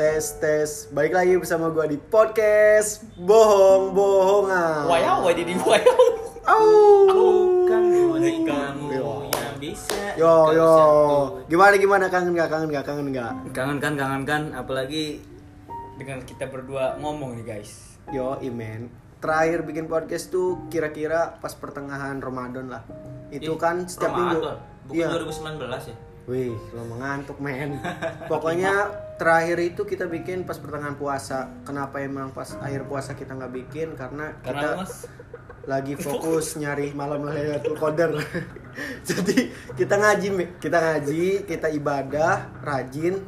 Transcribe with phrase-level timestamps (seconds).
[0.00, 0.88] tes tes.
[0.96, 4.88] Baik lagi bersama gua di podcast bohong bohongan.
[4.88, 6.00] Wayau, wadi di wayau.
[6.40, 6.64] Au.
[7.68, 9.28] Kan boneka kamu Yo.
[9.28, 10.16] yang bisa.
[10.16, 10.72] Yo yo.
[11.52, 13.32] Gimana gimana kangen gak kangen gak kangen gak?
[13.52, 15.20] Kangen kan, kangen kan, apalagi
[16.00, 18.00] dengan kita berdua ngomong nih guys.
[18.08, 18.88] Yo imen.
[19.20, 22.88] Terakhir bikin podcast tuh kira-kira pas pertengahan Ramadan lah.
[23.28, 24.48] Itu Ih, kan setiap minggu.
[24.48, 24.56] Ramadan.
[24.88, 25.06] Bukan Iya.
[25.12, 25.96] 2019 ya?
[26.24, 27.76] Wih, lo mengantuk men.
[28.32, 28.88] Pokoknya
[29.20, 31.52] terakhir itu kita bikin pas pertengahan puasa.
[31.68, 33.92] Kenapa emang pas akhir puasa kita nggak bikin?
[33.92, 35.04] Karena kita Karena mas,
[35.68, 38.16] lagi fokus nyari malam Lailatul Qadar.
[39.08, 43.20] Jadi kita ngaji, kita ngaji, kita ibadah, rajin,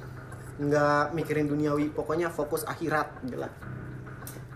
[0.57, 1.93] nggak mikirin duniawi.
[1.93, 3.53] Pokoknya fokus akhirat, gitu lah.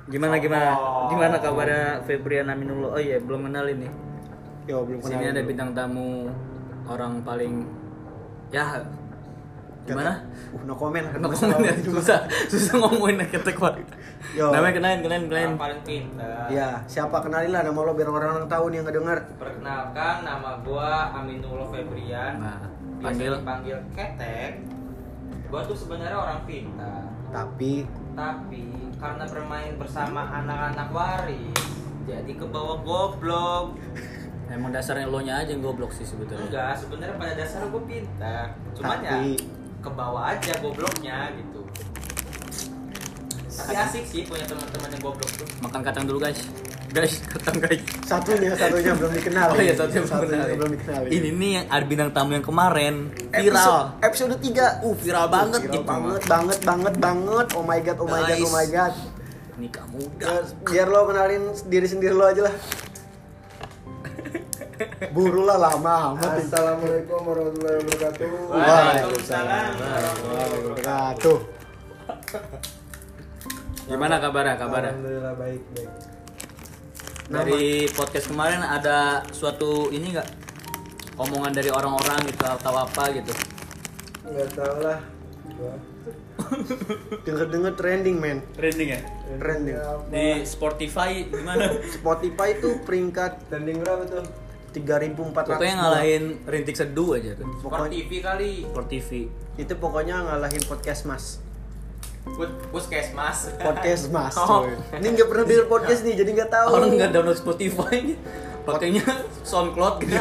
[0.07, 0.71] gimana gimana?
[1.11, 2.95] Gimana kabarnya Febrian Aminullah?
[2.95, 3.91] Oh iya, belum kenal ini.
[4.71, 5.51] Yo belum Sini kenal ada dulu.
[5.51, 6.31] bintang tamu
[6.87, 7.67] orang paling
[8.55, 8.87] ya
[9.87, 10.13] gimana?
[10.51, 11.07] Uh, no comment.
[11.17, 12.19] No comment ya, susah
[12.53, 13.75] susah ngomongin kata kuat.
[14.35, 14.51] Yo.
[14.51, 15.53] Namanya kenalin kenalin kenalin.
[15.55, 16.47] Paling pintar.
[16.51, 19.19] Ya, siapa kenalin lah nama lo biar orang-orang tahu nih yang nggak dengar.
[19.37, 22.35] Perkenalkan nama gua Aminullah Febrian.
[22.37, 22.59] Nah,
[22.97, 24.53] Biasa panggil dipanggil Ketek.
[25.47, 28.65] Gua tuh sebenarnya orang pintar, Tapi tapi
[28.97, 31.63] karena bermain bersama anak-anak waris,
[32.03, 33.79] jadi ke bawah goblok.
[34.47, 36.47] emang dasarnya lo nya aja yang goblok sih sebetulnya.
[36.47, 38.47] Enggak, sebenarnya pada dasarnya gua pintar.
[38.75, 39.43] Cuman ya Tapi-
[39.87, 41.61] ke bawah aja gobloknya gitu.
[43.47, 45.47] Tapi asik sih punya teman-teman yang goblok tuh.
[45.63, 46.43] Makan kacang dulu guys.
[46.91, 47.81] Guys, kacang guys.
[48.03, 49.47] satunya satunya belum dikenal.
[49.55, 50.47] Oh iya, satunya belum kenal.
[50.59, 51.01] belum dikenal.
[51.07, 52.95] Ini nih yang ada bintang tamu yang kemarin
[53.31, 53.83] Episode, viral.
[54.03, 55.83] episode 3 Uh, viral banget Viral gitu.
[55.87, 57.47] banget, banget, banget, banget.
[57.55, 58.93] Oh my god, oh my god, oh my god.
[59.57, 62.55] Ini kamu Ya, biar lo kenalin diri sendiri lo aja lah.
[65.13, 66.37] Buru lah lama amat.
[66.37, 68.29] Assalamualaikum warahmatullahi wabarakatuh.
[68.53, 69.71] Waalaikumsalam.
[69.81, 71.39] warahmatullahi wabarakatuh.
[73.89, 74.55] Gimana kabarnya?
[74.61, 74.93] Kabarnya?
[74.93, 75.91] Alhamdulillah baik baik.
[77.27, 80.29] Dari podcast kemarin ada suatu ini enggak?
[81.17, 83.33] Omongan dari orang-orang gitu atau apa gitu.
[84.29, 85.01] Enggak tahu lah.
[85.57, 85.77] Gua.
[87.25, 88.45] Denger-denger trending, men.
[88.55, 89.01] Trending ya?
[89.41, 89.77] Trending.
[90.13, 91.73] Di Spotify gimana?
[91.97, 94.46] Spotify tuh peringkat trending berapa tuh?
[94.77, 95.33] 3400.
[95.33, 97.49] Pokoknya ngalahin Rintik Seduh aja tuh.
[97.61, 98.53] Sport Pokoknya TV kali.
[98.69, 99.11] Sport TV.
[99.57, 101.41] itu pokoknya ngalahin podcast Mas.
[102.75, 103.55] Puskesmas.
[103.57, 104.35] Podcast Mas.
[104.43, 104.67] Oh.
[104.67, 104.75] coy.
[105.01, 106.69] Ini nggak pernah denger podcast nih, jadi nggak tahu.
[106.77, 108.19] Orang nggak download Spotify,
[108.69, 109.05] pakainya
[109.47, 110.19] SoundCloud gitu.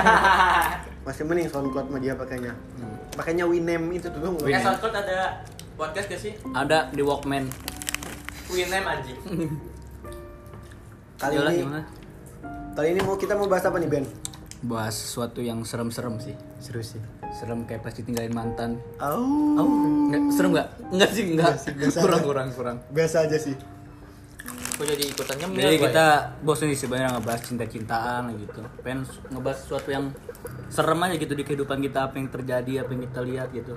[1.06, 2.54] Masih mending SoundCloud mah dia pakainya.
[3.18, 4.40] Pakainya Winem itu tuh dong.
[4.48, 5.44] Ya SoundCloud ada
[5.76, 6.34] podcast gak sih?
[6.56, 7.50] Ada di Walkman.
[8.54, 9.20] Winem anjing.
[11.22, 11.82] Kali Yolah, ini gimana?
[12.76, 14.04] kali ini mau kita mau bahas apa nih, Ben?
[14.66, 16.34] Bahas sesuatu yang serem-serem sih.
[16.58, 17.02] Serius sih.
[17.38, 18.82] Serem kayak pasti tinggalin mantan.
[18.98, 19.62] Oh.
[19.62, 19.66] Oh,
[20.10, 20.68] nggak, serem nggak?
[20.90, 21.54] Enggak sih, enggak.
[21.54, 22.26] Biasa, biasa kurang, aja.
[22.26, 22.78] kurang, kurang.
[22.90, 23.56] Biasa aja sih.
[24.76, 26.06] Kok jadi ikutan nyemil Jadi kita
[26.44, 28.62] bosan sih sebenarnya ngebahas cinta-cintaan gitu.
[28.82, 30.12] Pengen ngebahas sesuatu yang
[30.68, 33.74] serem aja gitu di kehidupan kita, apa yang terjadi, apa yang kita lihat gitu.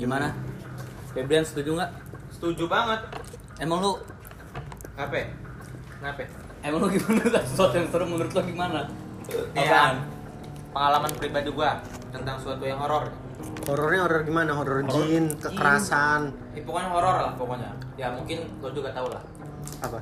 [0.00, 0.32] Gimana?
[1.12, 1.90] Febrian setuju nggak?
[1.92, 2.00] ya?
[2.32, 3.00] Setuju banget.
[3.60, 3.92] Emang lu,
[4.96, 5.28] Apa?
[6.00, 6.24] Kenapa?
[6.64, 7.38] emang lu gimana?
[7.52, 8.88] Sesuatu yang serem menurut lu gimana?
[9.30, 9.94] Ya, Apaan?
[10.70, 11.78] pengalaman pribadi gua
[12.10, 13.06] tentang suatu yang horor.
[13.64, 14.50] Horornya horor gimana?
[14.52, 17.70] Horor jin, kekerasan, Ya, pokoknya horor lah pokoknya.
[17.94, 19.22] Ya mungkin lo juga tahu lah.
[19.78, 19.98] apa?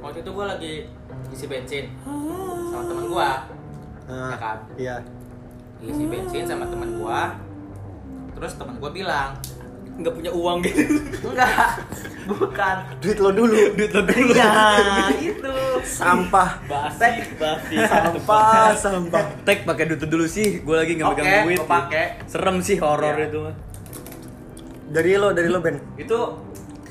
[0.00, 0.88] Waktu itu gua lagi
[1.30, 1.84] isi bensin
[2.66, 3.30] sama temen gua.
[4.06, 4.58] Nah, Ya kan?
[4.76, 4.96] Iya.
[5.80, 7.36] Isi bensin sama temen gua.
[8.32, 9.36] Terus temen gua bilang,
[10.00, 10.80] Nggak punya uang gitu.
[11.22, 11.76] enggak,
[12.24, 12.76] bukan.
[12.98, 13.56] Duit lo dulu.
[13.74, 14.32] Duit lo dulu.
[14.32, 14.48] Ya,
[15.14, 15.52] itu.
[15.82, 16.64] Sampah.
[16.64, 17.76] Basi, basi.
[17.78, 19.24] Sampah, sampah.
[19.44, 20.60] Tek pakai duit dulu sih.
[20.60, 21.60] Gue lagi nggak Oke, megang duit.
[21.62, 22.04] pakai.
[22.24, 23.28] Serem sih horor Iya.
[23.28, 23.54] itu mah.
[24.90, 25.76] Dari lo, dari lo, Ben.
[25.94, 26.18] Itu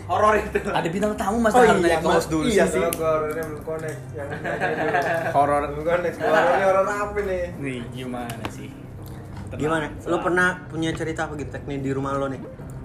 [0.06, 0.58] horor itu.
[0.64, 2.26] Ada bintang tamu mas Oh harus iya, host Mas.
[2.28, 2.81] dulu Iya sih.
[2.81, 4.00] Horornya belum connect.
[4.14, 4.30] Yang
[5.34, 5.62] Horor.
[5.68, 6.16] belum connect.
[6.16, 7.44] Horornya horor apa nih?
[7.58, 8.70] Nih gimana sih?
[9.50, 9.59] Tenang.
[9.59, 9.85] Gimana?
[10.05, 12.38] Lo pernah punya cerita apa gitu teknik di rumah lo nih?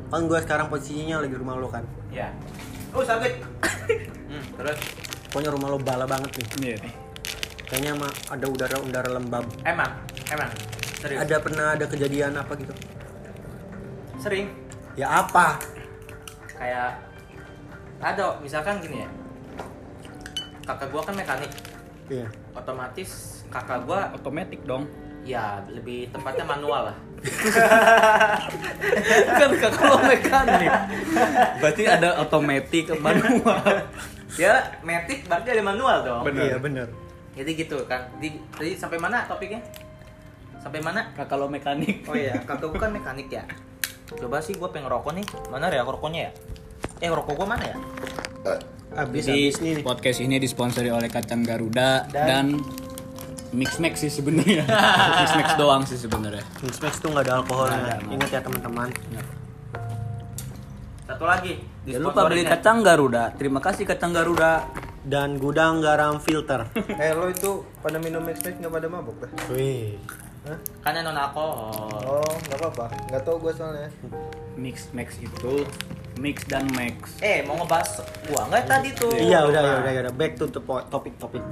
[0.08, 1.84] Kan gue sekarang posisinya lagi di rumah lo kan.
[2.08, 2.30] Ya.
[2.94, 3.32] Oh, sakit.
[4.30, 4.78] hmm, terus
[5.28, 6.46] Pokoknya rumah lo bala banget nih.
[6.62, 6.94] Iya nih.
[7.66, 9.44] Kayaknya mah ada udara-udara lembab.
[9.66, 9.90] emang,
[10.30, 10.50] emang.
[11.02, 11.18] Serius.
[11.20, 12.70] Ada pernah ada kejadian apa gitu?
[14.16, 14.46] Sering
[14.94, 15.58] Ya apa?
[16.54, 16.96] kayak
[17.98, 19.10] ada misalkan gini ya.
[20.64, 21.50] Kakak gua kan mekanik.
[22.06, 22.30] Iya.
[22.54, 24.86] Otomatis kakak gua Otomatis dong.
[25.24, 26.96] ya lebih tepatnya manual lah.
[29.34, 30.72] Kan kalau mekanik.
[31.60, 33.64] Berarti ada otomatis manual.
[34.34, 36.22] Ya, metik berarti ada manual dong.
[36.26, 36.44] Bener.
[36.52, 36.88] Iya bener.
[37.34, 38.10] Jadi gitu kan.
[38.18, 39.62] Di, tadi sampai mana topiknya?
[40.60, 41.12] Sampai mana?
[41.16, 42.06] Kakak lo mekanik.
[42.08, 43.44] Oh iya, kakak gua kan mekanik ya.
[44.04, 45.26] Coba sih gue pengen rokok nih.
[45.48, 46.32] Mana ya rokoknya ya?
[47.00, 47.76] Eh rokok gue mana ya?
[48.94, 49.74] Habis Jadi habis nih.
[49.82, 52.54] podcast ini disponsori oleh kacang Garuda dan,
[53.54, 54.66] Mix Max sih sebenarnya.
[55.22, 56.42] Mix Max doang sih sebenarnya.
[56.60, 58.02] Mix Max tuh nggak ada alkoholnya.
[58.10, 58.90] Ingat ya teman-teman.
[61.06, 61.62] Satu lagi.
[61.86, 63.30] Jangan lupa beli kacang Garuda.
[63.38, 64.66] Terima kasih kacang Garuda.
[65.04, 66.64] Dan gudang garam filter.
[67.02, 69.30] Eh lo itu pada minum mix mix nggak pada mabuk dah?
[69.52, 70.00] Wih.
[70.48, 70.58] Hah?
[70.80, 71.54] Kan non alkohol.
[72.08, 72.86] Oh nggak apa-apa.
[73.12, 73.88] Nggak tahu gue soalnya.
[74.56, 75.68] Mix Max itu
[76.16, 77.20] mix dan max.
[77.20, 79.12] Eh mau ngebahas gua nggak tadi tuh?
[79.12, 80.14] Iya udah ya udah ya udah.
[80.16, 81.44] Back to the po- topik topik.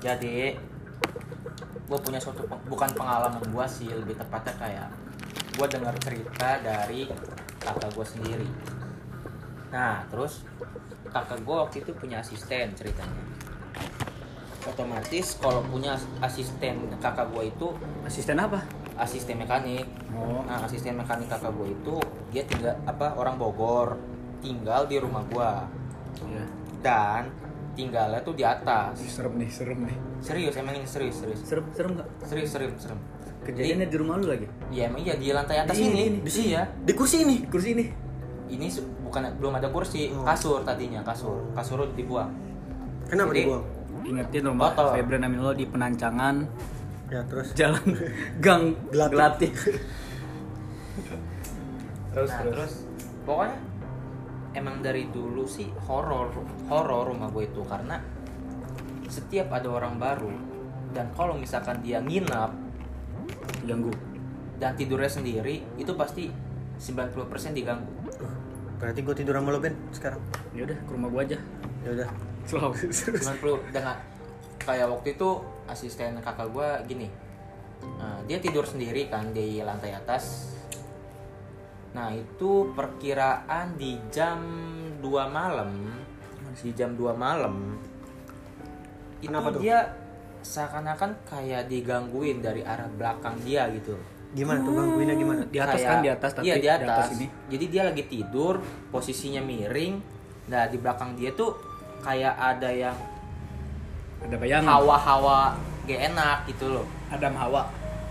[0.00, 0.56] Jadi
[1.92, 4.88] gue punya suatu peng- bukan pengalaman gua sih lebih tepatnya kayak
[5.52, 7.04] gue dengar cerita dari
[7.60, 8.48] kakak gue sendiri.
[9.68, 10.48] Nah terus
[11.06, 13.20] kakak gue waktu itu punya asisten ceritanya.
[14.62, 15.92] Otomatis kalau punya
[16.22, 17.68] asisten kakak gue itu
[18.02, 18.64] Asisten apa?
[18.92, 19.84] asisten mekanik.
[20.12, 20.40] Oh.
[20.44, 21.94] Nah asisten mekanik kakak gue itu
[22.30, 24.00] dia tinggal apa orang Bogor
[24.40, 25.68] tinggal di rumah gua
[26.22, 26.44] Iya.
[26.80, 27.22] dan
[27.72, 29.00] tinggalnya tuh di atas.
[29.02, 29.96] Serem nih, serem nih.
[30.20, 31.40] Serius emang ini serius serius.
[31.42, 32.08] Serem, serem nggak?
[32.24, 32.98] Serius, serius, serem.
[33.42, 34.46] Kejadiannya di rumah lu lagi?
[34.46, 36.00] Jadi, ya emang iya di lantai atas Di- ini.
[36.06, 36.62] ini, Di sini ya.
[36.68, 37.36] Di kursi ini.
[37.44, 37.84] Kursi ini.
[38.48, 38.66] Ini
[39.02, 40.22] bukan belum ada kursi, Oh.
[40.22, 41.50] kasur tadinya, kasur.
[41.50, 42.30] Kasur udah dibuang.
[43.08, 43.64] Kenapa Jadi- dibuang?
[44.02, 44.94] Ingetin rumah Kotor.
[44.94, 46.34] Febran Aminullah di penancangan
[47.06, 47.54] Ya terus.
[47.54, 47.82] jalan
[48.38, 48.74] gang.
[48.90, 49.54] Gelatik.
[52.12, 52.52] Terus nah, terus.
[52.52, 52.72] terus
[53.24, 53.56] pokoknya
[54.52, 56.32] emang dari dulu sih horor,
[56.68, 58.00] horor rumah gue itu karena
[59.08, 60.32] setiap ada orang baru
[60.92, 62.52] dan kalau misalkan dia nginap
[63.64, 63.92] Ganggu.
[64.60, 66.30] dan tidurnya sendiri itu pasti
[66.78, 67.90] 90% diganggu.
[68.78, 70.18] Berarti gue tidur sama lo Ben sekarang.
[70.54, 71.38] Ya udah, ke rumah gua aja.
[71.86, 72.08] Ya udah.
[72.46, 72.74] Selalu.
[72.90, 73.96] 90 dengan
[74.58, 75.28] kayak waktu itu
[75.70, 77.06] asisten kakak gua gini
[77.98, 80.54] Nah, dia tidur sendiri kan di lantai atas
[81.92, 84.40] nah itu perkiraan di jam
[84.98, 85.70] 2 malam
[86.54, 87.76] di jam 2 malam
[89.20, 89.60] itu Kenapa tuh?
[89.60, 89.78] dia
[90.42, 93.94] seakan-akan kayak digangguin dari arah belakang dia gitu
[94.32, 95.44] Gimana tuh gangguinnya gimana?
[95.44, 97.26] Di atas Kayak- kan, di atas tapi iya di atas, ini.
[97.52, 98.54] jadi dia lagi tidur
[98.88, 100.00] posisinya miring
[100.48, 101.52] nah di belakang dia tuh
[102.00, 102.96] kayak ada yang
[104.24, 104.66] Ada bayangan.
[104.72, 105.52] hawa-hawa
[105.84, 107.68] gak enak gitu loh Adam Hawa.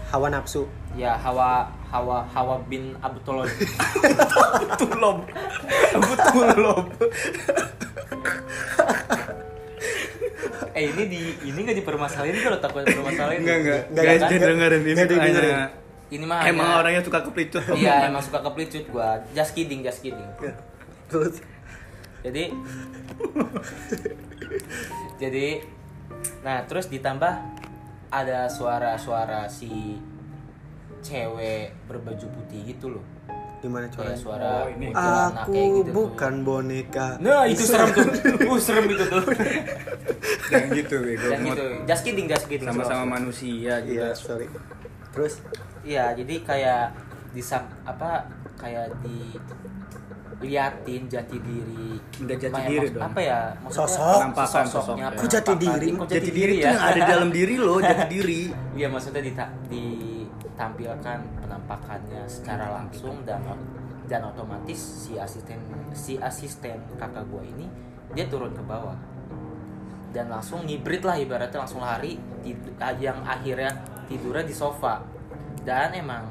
[0.07, 0.69] Hawa nafsu.
[0.93, 3.45] ya hawa hawa hawa bin abdullah
[4.79, 5.27] Tulom.
[6.31, 6.83] Tulom.
[10.71, 13.81] eh ini di ini nggak dipermasalahin kalau takut dipermasalahin Enggak, enggak.
[13.85, 14.95] Enggak, Guys, enggak, jangan dengerin ini.
[14.95, 15.53] Didengerin.
[15.53, 15.71] hanya-
[16.11, 17.63] ini mah Emang hanya- orangnya suka keplicut.
[17.73, 20.27] iya emang suka kepelicut gua just kidding just kidding
[21.07, 21.43] Terus
[22.21, 22.51] jadi
[25.17, 25.47] jadi
[26.41, 27.33] nah terus ditambah
[28.07, 29.95] ada suara-suara si
[31.01, 33.05] cewek berbaju putih gitu loh
[33.61, 34.17] gimana suaranya?
[34.17, 34.89] suara Oh, ini.
[34.89, 35.93] Aku kayak gitu tuh.
[35.93, 37.07] bukan boneka.
[37.17, 38.05] nah itu serem tuh
[38.49, 39.21] uh serem itu tuh
[40.49, 41.27] Jangan gitu, bego.
[41.29, 44.17] dan gitu just kidding just kidding Sama-sama manusia Iya, juga.
[44.17, 44.47] sorry.
[45.11, 45.33] Terus
[45.81, 46.83] Iya, jadi kayak
[47.31, 47.41] di
[47.85, 48.09] apa
[48.55, 49.37] kayak di
[50.41, 52.01] liatin jati diri.
[52.17, 53.03] Udah jati Kayak diri dong.
[53.03, 53.39] Apa ya?
[53.61, 54.17] Maksudnya Sosok.
[54.17, 55.19] Penampakan, sosoknya, sosok.
[55.21, 55.87] Kok jati diri?
[55.91, 56.69] Kok Jati diri itu ya?
[56.73, 58.41] yang ada di dalam diri lo, jati diri.
[58.73, 59.53] Iya, maksudnya dita-
[60.51, 63.41] ditampilkan penampakannya secara langsung dan
[64.05, 64.75] dan otomatis
[65.07, 65.57] si asisten
[65.95, 67.65] si asisten kakak gua ini
[68.11, 68.97] dia turun ke bawah.
[70.11, 73.71] Dan langsung ngibrit lah ibaratnya langsung lari tid- yang akhirnya
[74.11, 74.99] tidurnya di sofa.
[75.63, 76.27] Dan emang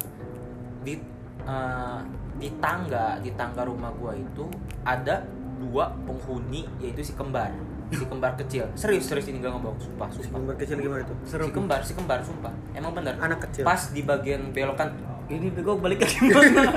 [0.85, 1.01] di
[1.41, 2.01] eh,
[2.37, 4.45] di tangga di tangga rumah gua itu
[4.85, 5.25] ada
[5.61, 7.53] dua penghuni yaitu si kembar
[7.91, 8.65] si kembar kecil.
[8.75, 9.75] Serius serius ini gak ngomong.
[9.77, 10.39] Sumpah sumpah.
[10.39, 11.17] Gambar kecil gimana tuh?
[11.27, 12.53] si kembar si kembar sumpah.
[12.73, 13.15] Emang bener.
[13.19, 13.63] Anak kecil.
[13.63, 14.91] pas di bagian belokan
[15.31, 16.75] Ini bego balik ke gimana?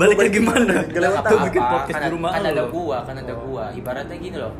[0.00, 0.74] balik ke gimana?
[0.88, 3.64] Gak apa bikin podcast kan, di rumah kan ada gua kan ada gua.
[3.72, 4.52] Ibaratnya gini loh.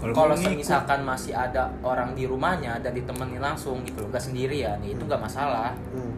[0.00, 4.96] Kalau misalkan masih ada orang di rumahnya dan ditemenin langsung gitu loh gak sendirian ya
[4.96, 5.76] itu nggak masalah.
[5.92, 6.16] Hmm.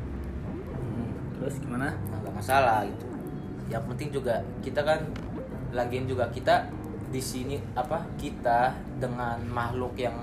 [0.70, 1.10] Hmm,
[1.42, 1.90] Terus gimana?
[1.90, 3.04] nah, nggak masalah gitu.
[3.66, 5.02] Yang penting juga kita kan
[5.74, 6.70] lagian juga kita
[7.12, 10.16] di sini apa kita dengan makhluk yang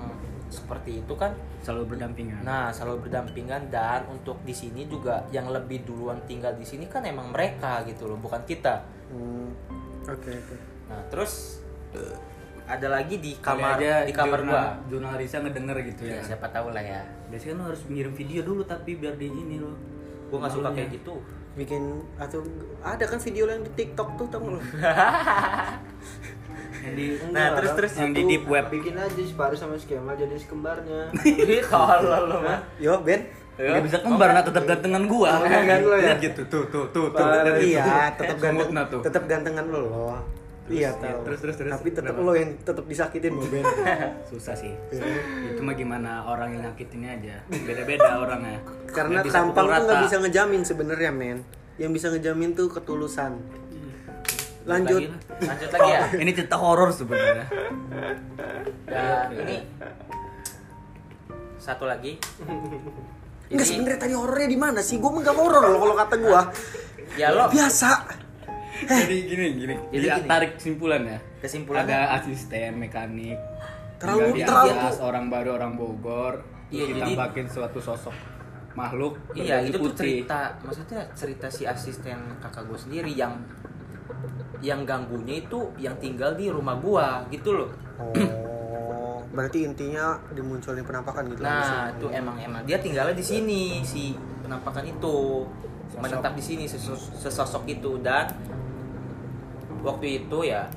[0.46, 1.30] seperti itu kan
[1.62, 2.42] Selalu berdampingan.
[2.42, 7.06] nah selalu berdampingan dan untuk di sini juga yang lebih duluan tinggal di sini kan
[7.06, 9.50] emang mereka gitu loh bukan kita Hmm.
[10.02, 10.56] Oke, oke.
[10.86, 11.62] nah terus
[12.64, 16.18] ada lagi di kamar aja di kamar jurnal, gua jurnal Risa ngedenger gitu ya.
[16.18, 19.58] ya siapa tahu lah ya Biasanya lo harus ngirim video dulu tapi biar di ini
[19.58, 19.74] lo.
[20.30, 21.18] gua nggak suka kayak gitu
[21.52, 21.82] Bikin
[22.16, 22.38] atau
[22.78, 24.62] ada kan video yang di TikTok tuh tau lo?
[27.30, 28.66] Nah, terus- terus yang di deep web.
[28.70, 31.10] Bikin aja si Paris sama si Kemal jadi kembarnya.
[31.70, 33.26] Tolol lo mah Yo Ben,
[33.60, 35.36] Gak bisa kembar nah tetap gantengan gua.
[35.44, 36.04] Gantengan lo ya?
[36.16, 37.26] Lihat gitu tuh tuh tuh tuh.
[37.60, 38.70] Iya tetap ganteng
[39.04, 40.16] tetap gantengan lo loh
[40.70, 41.72] iya tahu terus, terus, terus.
[41.74, 43.66] tapi tetap lo yang tetap disakitin lo Ben
[44.30, 44.70] Susah sih.
[45.50, 47.36] Itu mah gimana orang yang nyakitinnya aja.
[47.50, 48.62] Beda-beda orangnya.
[48.90, 51.38] karena tampang tuh nggak bisa ngejamin sebenarnya men
[51.78, 53.38] yang bisa ngejamin tuh ketulusan
[54.70, 55.06] lanjut Lagi
[55.42, 57.46] lanjut lagi ya Ini cerita horor sebenarnya.
[58.86, 59.56] dan ini
[61.56, 62.16] satu lagi
[63.50, 64.96] Enggak Ini- sebenarnya tadi horornya di mana sih?
[64.96, 66.40] Gue nggak horor loh kalau kata gue.
[67.18, 67.90] ya lo Biasa.
[68.80, 69.74] Jadi gini gini.
[69.90, 70.28] Jadi gini.
[70.30, 71.18] tarik kesimpulan ya.
[71.42, 71.90] Kesimpulannya?
[71.90, 73.38] Ada asisten mekanik.
[73.98, 76.46] Terlalu- tinggal di terlalu- atas, orang baru orang Bogor.
[76.70, 78.14] Iya, jadi- ditambahin suatu sosok
[78.70, 80.22] makhluk iya itu tuh putih.
[80.22, 83.34] cerita maksudnya cerita si asisten kakak gue sendiri yang
[84.60, 87.70] yang ganggunya itu yang tinggal di rumah gua gitu loh.
[88.00, 91.40] Oh, berarti intinya dimunculin penampakan gitu.
[91.40, 92.60] Nah, itu emang emang.
[92.68, 94.12] Dia tinggalnya di sini si
[94.44, 95.48] penampakan itu.
[95.90, 96.06] Sosok.
[96.06, 97.98] menetap di sini sesos- sesosok itu.
[97.98, 98.30] Dan
[99.82, 100.70] waktu itu ya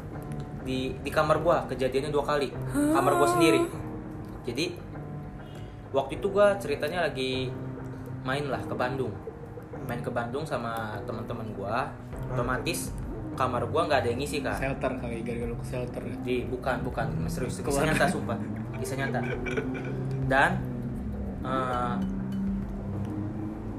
[0.66, 2.50] di di kamar gua kejadiannya dua kali.
[2.74, 3.62] Kamar gua sendiri.
[4.48, 4.74] Jadi
[5.94, 7.54] waktu itu gua ceritanya lagi
[8.26, 9.14] main lah ke Bandung.
[9.86, 11.94] Main ke Bandung sama teman-teman gua.
[12.34, 12.90] Otomatis
[13.34, 16.02] kamar gua nggak ada yang ngisi kan shelter kali gara-gara lu ke shelter.
[16.06, 16.16] Ya.
[16.22, 17.06] di bukan bukan.
[17.30, 18.38] Serius kisah nyata sumpah.
[18.78, 19.20] Kisah nyata.
[20.30, 20.52] Dan
[21.44, 21.96] eh,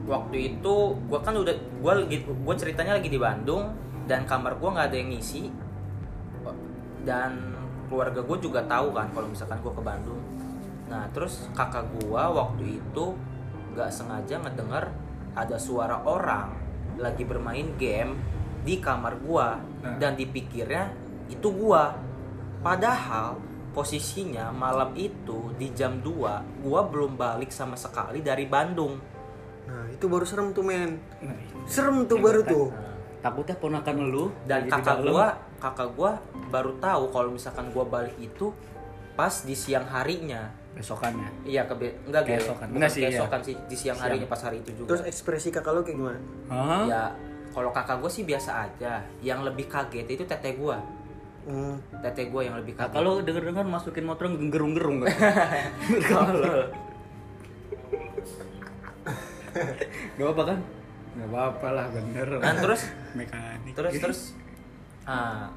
[0.04, 0.74] waktu itu
[1.08, 3.70] gua kan udah gua lagi gua ceritanya lagi di Bandung
[4.04, 5.50] dan kamar gua nggak ada yang ngisi.
[7.04, 10.20] Dan keluarga gue juga tahu kan kalau misalkan gua ke Bandung.
[10.88, 13.04] Nah terus kakak gua waktu itu
[13.74, 14.88] nggak sengaja ngedenger
[15.34, 16.54] ada suara orang
[16.98, 18.14] lagi bermain game
[18.64, 20.00] di kamar gua Nah.
[20.00, 20.88] dan dipikirnya
[21.26, 21.92] itu gua
[22.58, 23.36] padahal
[23.70, 26.08] posisinya malam itu di jam 2
[26.60, 28.96] gua belum balik sama sekali dari Bandung
[29.64, 31.00] Nah, itu baru serem tuh, men.
[31.24, 31.32] Nah,
[31.64, 32.68] Serem tuh baru tuh.
[33.18, 35.08] takutnya ponakan lu dan kakak dalam.
[35.08, 36.12] gua kakak gua
[36.50, 38.52] baru tahu kalau misalkan gua balik itu
[39.14, 41.72] pas di siang harinya besokannya iya ke
[42.04, 42.28] enggak.
[42.28, 42.66] Keesokan.
[42.66, 43.08] Bukan Enggak sih, iya.
[43.08, 44.04] keesokan sih di siang Siang.
[44.04, 46.20] harinya pas hari itu juga Terus ekspresi kakak lo kayak gimana?
[46.46, 46.84] Hah?
[46.84, 47.04] ya
[47.54, 49.06] kalau kakak gue sih biasa aja.
[49.22, 50.82] Yang lebih kaget itu teteh gua.
[51.44, 51.76] Hmm.
[52.00, 52.90] teteh gua yang lebih kaget.
[52.90, 55.14] Kakak lu denger-denger masukin motor gerung-gerung kan?
[56.10, 56.60] Tolol.
[60.18, 60.58] Gak apa kan?
[61.14, 62.90] Gak apa-apa lah bener Nah, terus?
[63.14, 63.72] Mekanik.
[63.78, 64.20] Terus terus?
[65.06, 65.52] Ah,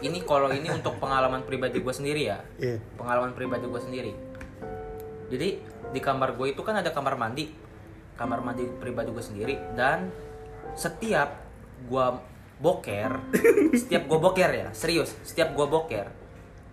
[0.00, 2.38] ini kalau ini untuk pengalaman pribadi gue sendiri ya?
[2.56, 2.78] Iya.
[2.96, 4.12] pengalaman pribadi gue sendiri.
[5.28, 5.48] Jadi
[5.90, 7.50] di kamar gue itu kan ada kamar mandi.
[8.14, 9.54] Kamar mandi pribadi gue sendiri.
[9.74, 10.08] Dan
[10.72, 11.30] setiap
[11.84, 12.06] gue
[12.56, 13.12] boker
[13.80, 16.06] setiap gue boker ya serius setiap gue boker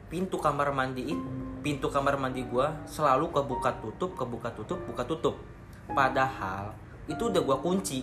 [0.08, 1.12] pintu kamar mandi
[1.60, 5.36] pintu kamar mandi gue selalu kebuka tutup kebuka tutup buka tutup
[5.88, 6.72] padahal
[7.06, 8.00] itu udah gue kunci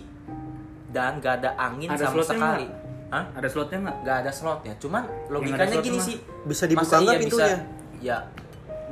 [0.89, 2.87] dan gak ada angin Ada sama sekali nggak?
[3.09, 3.25] Hah?
[3.33, 3.97] Ada slotnya nggak?
[4.01, 6.05] nggak ada slotnya cuman logikanya gini mah.
[6.05, 7.57] sih Bisa dibuka Masa nggak iya bisa- pintunya?
[7.99, 8.17] ya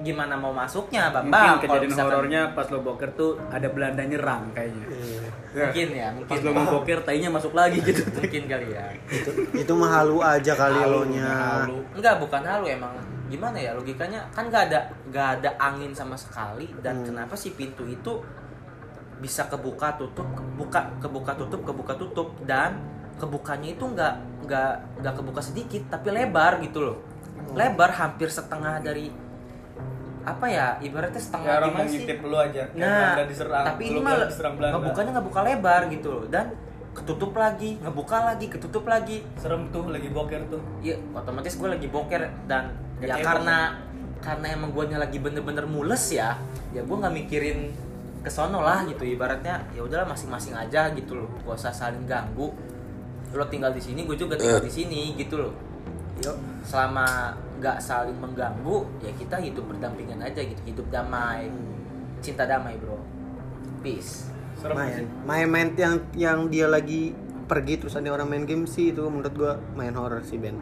[0.06, 4.04] gimana mau masuknya Mungkin bambang kalau kejadian misalkan horornya pas lo boker tuh ada Belanda
[4.06, 4.86] nyerang kayaknya.
[5.58, 6.30] Mungkin ya mungkin.
[6.30, 8.06] Pas lo mau boker tainya masuk lagi gitu.
[8.18, 8.94] Mungkin kali ya.
[9.10, 11.30] Itu, itu mah halu aja kali Halu, lo nya.
[11.66, 11.82] halu.
[11.98, 12.94] enggak bukan halu emang
[13.28, 14.22] gimana ya logikanya?
[14.32, 18.22] Kan nggak ada nggak ada angin sama sekali dan kenapa sih pintu itu
[19.18, 22.78] bisa kebuka tutup kebuka kebuka tutup kebuka tutup dan
[23.18, 24.14] kebukanya itu nggak
[24.46, 26.98] nggak nggak kebuka sedikit tapi lebar gitu loh.
[27.58, 29.10] Lebar hampir setengah dari
[30.28, 32.04] apa ya ibaratnya setengah gimana sih?
[32.04, 33.16] lu aja Nah,
[33.72, 34.28] tapi ini mah
[34.76, 36.52] ngebukanya ngebuka lebar gitu loh dan
[36.92, 39.22] ketutup lagi, ngebuka lagi, ketutup lagi.
[39.38, 43.58] serem tuh lagi boker tuh Ya otomatis gue lagi boker dan Gak ya karena
[44.18, 46.34] karena emang guanya lagi bener-bener mules ya,
[46.74, 47.70] ya gue nggak mikirin
[48.26, 52.50] ke sono lah gitu ibaratnya ya udahlah masing-masing aja gitu loh, gak usah saling ganggu.
[53.38, 55.54] Lo tinggal di sini, gue juga tinggal di sini gitu loh.
[56.26, 56.34] Yuk,
[56.66, 61.50] selama nggak saling mengganggu ya kita hidup berdampingan aja gitu, hidup damai,
[62.22, 63.02] cinta damai bro,
[63.82, 64.30] peace.
[64.58, 65.06] main sih.
[65.26, 67.14] main main yang yang dia lagi
[67.46, 70.58] pergi terus ada orang main game sih itu menurut gua main horror sih Ben.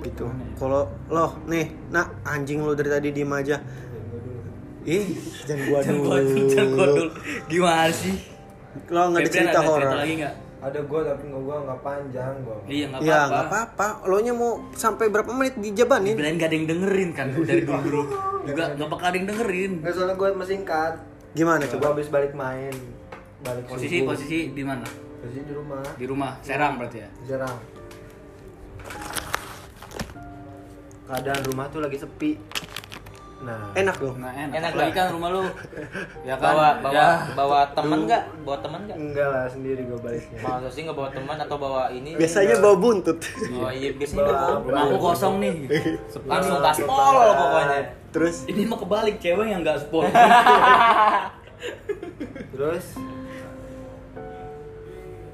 [0.00, 0.24] Gitu.
[0.56, 3.60] Kalau lo nih nak anjing lo dari tadi diem aja.
[4.88, 5.06] Ih
[5.44, 7.10] jangan gua dulu gua dulu, jangan gua dulu.
[7.48, 8.16] gimana sih?
[8.88, 9.94] Lo nggak ada cerita horror.
[10.00, 12.58] lagi nggak Ada gua tapi nggak gua nggak panjang gua.
[12.66, 16.48] iya nggak ya apa-apa nggak apa-apa lo nya mau sampai berapa menit dijabanin Bilang gak
[16.50, 18.02] ada yang dengerin kan dari dulu dulu
[18.42, 20.92] juga nggak bakal ada yang dengerin Nggak soalnya gua masih singkat.
[21.32, 22.74] gimana Coba coba habis balik main.
[23.38, 24.08] Balik posisi subuh.
[24.10, 25.82] posisi di mana Posisi di rumah.
[25.94, 27.56] di rumah Serang berarti ya Jarang.
[31.06, 32.34] Keadaan rumah tuh lagi sepi.
[33.36, 34.16] Nah, Enak dong.
[34.16, 34.54] Nggak enak.
[34.56, 34.90] Enak nggak?
[34.90, 35.42] kan rumah lu.
[36.24, 36.56] Ya kan.
[36.56, 37.08] bawa bawa ya.
[37.36, 40.38] bawa temen nggak bawa temen nggak enggak lah sendiri gue baliknya.
[40.40, 43.18] Masa sih nggak bawa teman atau bawa ini Biasanya bawa buntut.
[43.54, 45.54] oh iya biasanya Bawa bawa Rumah aku kosong nih.
[46.32, 47.78] langsung gaspol pokoknya
[48.08, 50.08] Terus Ini mah kebalik cewek yang nggak sport.
[52.52, 52.86] Terus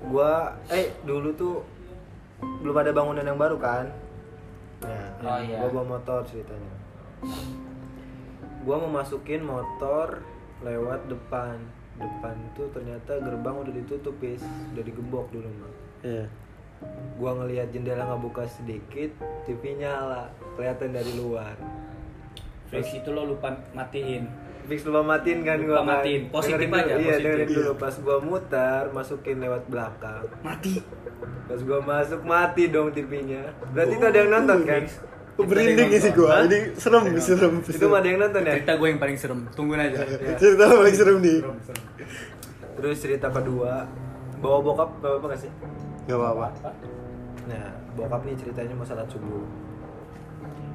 [0.05, 0.33] gua
[0.69, 1.55] eh dulu tuh
[2.59, 3.87] belum ada bangunan yang baru kan?
[4.83, 5.63] Nah, Oh, iya.
[5.63, 6.75] gua bawa motor ceritanya.
[8.63, 10.23] Gua mau masukin motor
[10.63, 11.59] lewat depan.
[11.99, 14.41] Depan tuh ternyata gerbang udah ditutup, Pis.
[14.73, 15.73] Udah digembok dulu mah.
[16.03, 16.27] Iya.
[17.19, 19.11] Gua ngelihat jendela nggak buka sedikit,
[19.47, 21.55] TV nyala, kelihatan dari luar.
[22.73, 24.27] Fix itu lo lupa matiin.
[24.67, 26.01] Fix lupa matiin kan gua kan.
[26.01, 26.23] matiin.
[26.33, 27.23] Positif Dengerin dulu, aja, Iya, positif.
[27.23, 30.25] dengerin dulu pas gua mutar, masukin lewat belakang.
[30.43, 30.75] Mati.
[31.47, 33.53] Pas gua masuk mati dong TV-nya.
[33.77, 34.83] Berarti itu ada yang nonton kan?
[35.41, 36.45] Berinding sih gua.
[36.45, 37.55] Ini serem, serem.
[37.65, 38.53] Itu mah ada yang nonton ya?
[38.61, 39.41] Cerita gue yang paling serem.
[39.57, 40.05] Tungguin aja.
[40.41, 41.39] Cerita paling serem nih.
[42.77, 43.87] Terus cerita kedua,
[44.43, 45.51] bawa bokap bawa apa gak sih?
[46.09, 46.49] Gak apa-apa.
[47.49, 47.65] Nah,
[47.97, 49.45] bokap nih ceritanya mau salat subuh.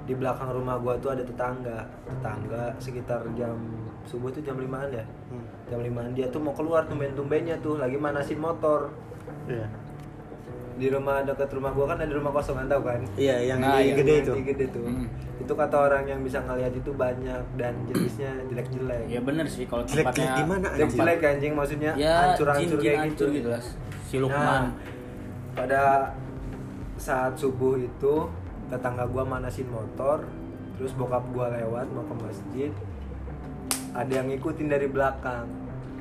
[0.07, 1.85] Di belakang rumah gua tuh ada tetangga.
[2.07, 3.59] Tetangga sekitar jam
[4.07, 5.05] subuh tuh jam 5-an ya.
[5.29, 5.45] Hmm.
[5.67, 8.89] Jam 5-an dia tuh mau keluar tumben-tumbennya tuh lagi manasin motor.
[9.45, 9.67] Iya.
[10.77, 13.01] Di rumah dekat rumah gua kan ada rumah kosongan tahu kan?
[13.13, 13.95] Iya, yang Nah, di iya.
[13.95, 14.33] gede Yang itu.
[14.45, 14.85] gede tuh.
[14.85, 15.07] Hmm.
[15.37, 19.05] Itu kata orang yang bisa ngeliat itu banyak dan jenisnya jelek-jelek.
[19.07, 20.99] Ya bener sih kalau Jelek-jelek tempatnya gimana, Jelek anjing?
[20.99, 23.35] jelek anjing maksudnya Ya hancur-hancur jin-jin kayak hancur gitu.
[23.35, 23.61] gitu lah.
[24.03, 24.63] Si Nah, Lukman.
[25.53, 25.83] pada
[26.95, 28.13] saat subuh itu
[28.67, 30.25] tetangga gua manasin motor,
[30.75, 32.71] terus bokap gua lewat mau ke masjid.
[33.91, 35.49] Ada yang ngikutin dari belakang.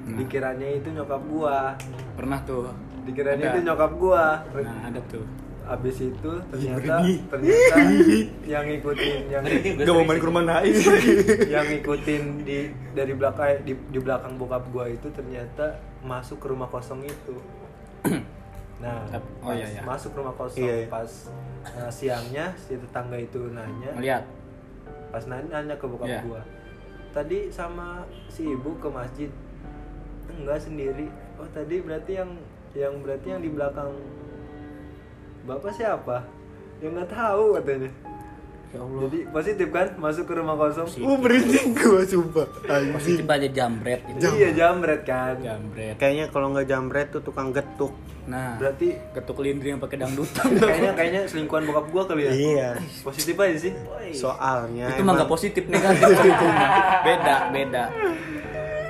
[0.04, 0.16] Nah.
[0.16, 1.72] Dikiranya itu nyokap gua.
[2.14, 2.68] Pernah tuh.
[3.06, 3.52] Dikiranya Ada.
[3.52, 4.26] itu nyokap gua.
[4.52, 5.24] Nah, ada tuh.
[5.64, 7.20] Abis itu ternyata merinding.
[7.26, 7.74] ternyata
[8.54, 9.42] yang ngikutin yang
[9.76, 10.78] Gak mau main ke rumah Nais.
[11.54, 12.58] yang ngikutin di
[12.92, 17.36] dari belakang di, di belakang bokap gua itu ternyata masuk ke rumah kosong itu.
[18.76, 19.08] Nah,
[19.40, 19.80] Oh, pas iya, iya.
[19.82, 20.86] masuk rumah kosong Iya, iya.
[20.86, 21.08] pas
[21.64, 24.20] uh, siangnya si tetangga itu nanya, Ngeliat.
[25.08, 26.20] pas nanya, nanya ke bokap Iya.
[26.20, 26.44] gua.
[27.08, 29.32] Tadi sama si ibu ke masjid.
[30.28, 31.08] Enggak sendiri.
[31.36, 32.36] Oh, tadi berarti yang
[32.76, 33.90] yang berarti yang di belakang
[35.46, 36.26] Bapak siapa?
[36.82, 37.90] Yang nggak tahu katanya.
[38.74, 39.00] Ya Allah.
[39.06, 40.90] Jadi positif kan masuk ke rumah kosong.
[40.90, 41.06] Positif.
[41.06, 42.46] Uh, berinding gua sumpah.
[42.98, 44.26] Positif aja jambret gitu.
[44.34, 45.38] Iya jambret kan.
[45.38, 45.94] Jambret.
[46.02, 47.94] Kayaknya kalau nggak jambret tuh tukang getuk.
[48.26, 50.50] Nah, Berarti ketuk lindri yang pakai dangdutan.
[50.58, 52.32] kayaknya kayaknya selingkuhan bokap gua kali ya.
[52.34, 52.70] Iya.
[53.06, 53.72] Positif aja sih.
[54.18, 56.70] Soalnya itu mah nggak positif negatif itu mah.
[57.06, 57.84] Beda, beda.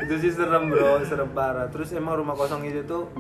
[0.08, 1.68] Itu sih serem bro, serem parah.
[1.68, 3.12] Terus emang rumah kosong itu tuh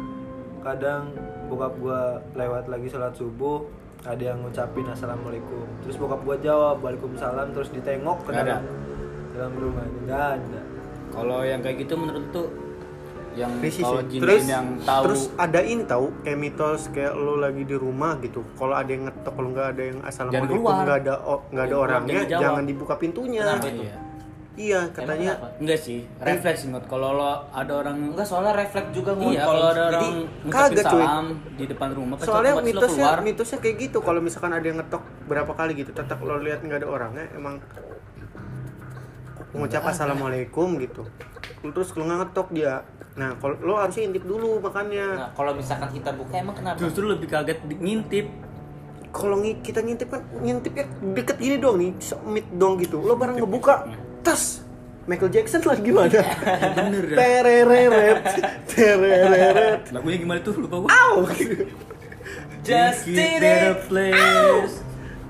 [0.66, 1.14] kadang
[1.46, 3.62] bokap gua lewat lagi sholat subuh
[4.02, 8.62] ada yang ngucapin assalamualaikum terus bokap gua jawab waalaikumsalam terus ditengok ke dalam
[9.30, 10.60] dalam rumah nggak ada
[11.06, 12.50] Kalau yang kayak gitu menurut tuh
[13.36, 17.68] yang kalau jin Terus, yang tahu terus ada ini tahu kayak mitos kayak lo lagi
[17.68, 18.40] di rumah gitu.
[18.56, 22.20] Kalau ada yang ngetok, kalau nggak ada yang assalamualaikum, nggak ada oh, nggak ada orangnya,
[22.24, 23.44] jangan dibuka pintunya.
[23.44, 23.84] Kenapa itu?
[23.84, 24.05] Iya.
[24.56, 25.36] Iya, katanya.
[25.60, 29.30] Enggak sih, refleks ingat kalau lo ada orang enggak soalnya refleks juga Ngun.
[29.30, 31.02] Iya, kalau ada Jadi, orang ngucapin kagak, cuy.
[31.04, 33.18] salam di depan rumah Soalnya lo mitosnya keluar.
[33.20, 33.98] mitosnya kayak gitu.
[34.00, 37.60] Kalau misalkan ada yang ngetok berapa kali gitu, tetap lo lihat nggak ada orangnya, emang
[39.52, 41.04] mengucap assalamualaikum gitu.
[41.62, 42.74] Terus kalau nggak ngetok dia,
[43.12, 45.06] nah kalau lo harusnya intip dulu makanya.
[45.18, 48.28] nah kalau misalkan kita buka emang kenapa Justru lebih kaget di- ngintip.
[49.08, 53.88] kalau kita ngintip kan ngintipnya deket gini dong nih semit dong gitu lo barang ngebuka
[54.26, 54.66] tas
[55.06, 57.14] Michael Jackson lah gimana Bener dah.
[57.14, 58.24] terereret
[58.66, 60.58] terereret Lagunya gimana tuh?
[60.58, 60.88] Lupa gua.
[60.90, 61.22] Au!
[62.66, 63.86] Just did it.
[63.86, 64.82] place.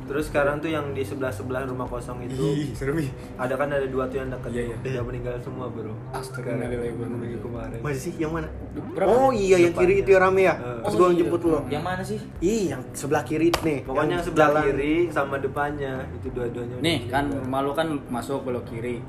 [0.07, 2.35] Terus sekarang tuh yang di sebelah sebelah rumah kosong itu
[2.73, 3.11] serem ih.
[3.35, 4.77] ada kan ada dua tuh yang dekat Iya, iya.
[4.79, 7.11] udah meninggal semua bro Astagfirullahaladzim.
[7.13, 8.49] minggu kemarin Masih sih yang mana?
[8.93, 9.09] Berapa?
[9.09, 10.55] Oh iya yang kiri itu ya rame ya.
[10.55, 10.79] Eh.
[10.81, 11.19] Terus Oh, gua iya.
[11.19, 11.59] jemput lo.
[11.67, 13.79] yang mana sih Ih, yang sebelah kiri nih.
[13.83, 18.43] pokoknya yang sebelah jalan- kiri sama depannya itu dua-duanya Nih kan rumah lu kan masuk
[18.43, 19.03] belok kiri.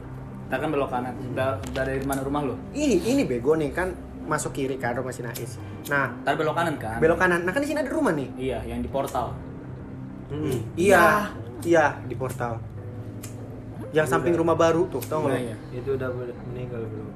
[0.44, 1.14] Kita kan belok kanan.
[1.20, 2.56] Sebelah sebelah dari mana rumah lu?
[2.72, 3.92] Ini ini bego nih kan
[4.24, 5.60] masuk kiri kan rumah si Nais.
[5.88, 6.98] Nah, Ntar belok kanan kan?
[6.98, 7.44] belok kanan.
[7.44, 8.28] Nah kan di sini ada rumah nih.
[8.36, 9.32] Iya, yang di portal.
[10.28, 10.60] Hmm.
[10.74, 11.32] Iya.
[11.60, 12.60] Iya, di portal.
[13.90, 15.40] Yang samping rumah baru tuh, tau nggak?
[15.40, 15.80] Iya, iya.
[15.80, 16.10] itu udah
[16.46, 17.08] meninggal bro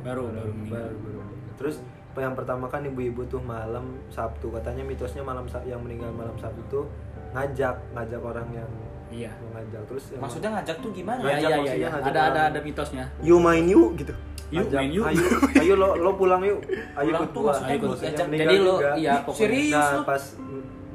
[0.00, 0.84] Baru baru meninggal.
[0.86, 1.22] baru bro
[1.58, 1.76] terus
[2.14, 6.84] yang pertama kan ibu-ibu tuh malam Sabtu katanya mitosnya malam yang meninggal malam Sabtu tuh
[7.30, 8.70] ngajak ngajak orang yang
[9.08, 9.30] Iya.
[9.48, 11.74] ngajak terus emang maksudnya ngajak tuh gimana Iya Ngajak iya iya.
[11.74, 11.88] iya.
[11.88, 13.04] ngajak Ada ada ada mitosnya.
[13.20, 14.12] You main you gitu.
[14.48, 15.04] Yuk, ngajak, main yuk.
[15.06, 15.24] ayo
[15.56, 17.96] ayo lo lo pulang yuk ayo Pulang ikut tuh gua maksudnya ikut.
[18.34, 19.38] Jadi lo iya pokoknya.
[19.40, 20.22] Serius nah pas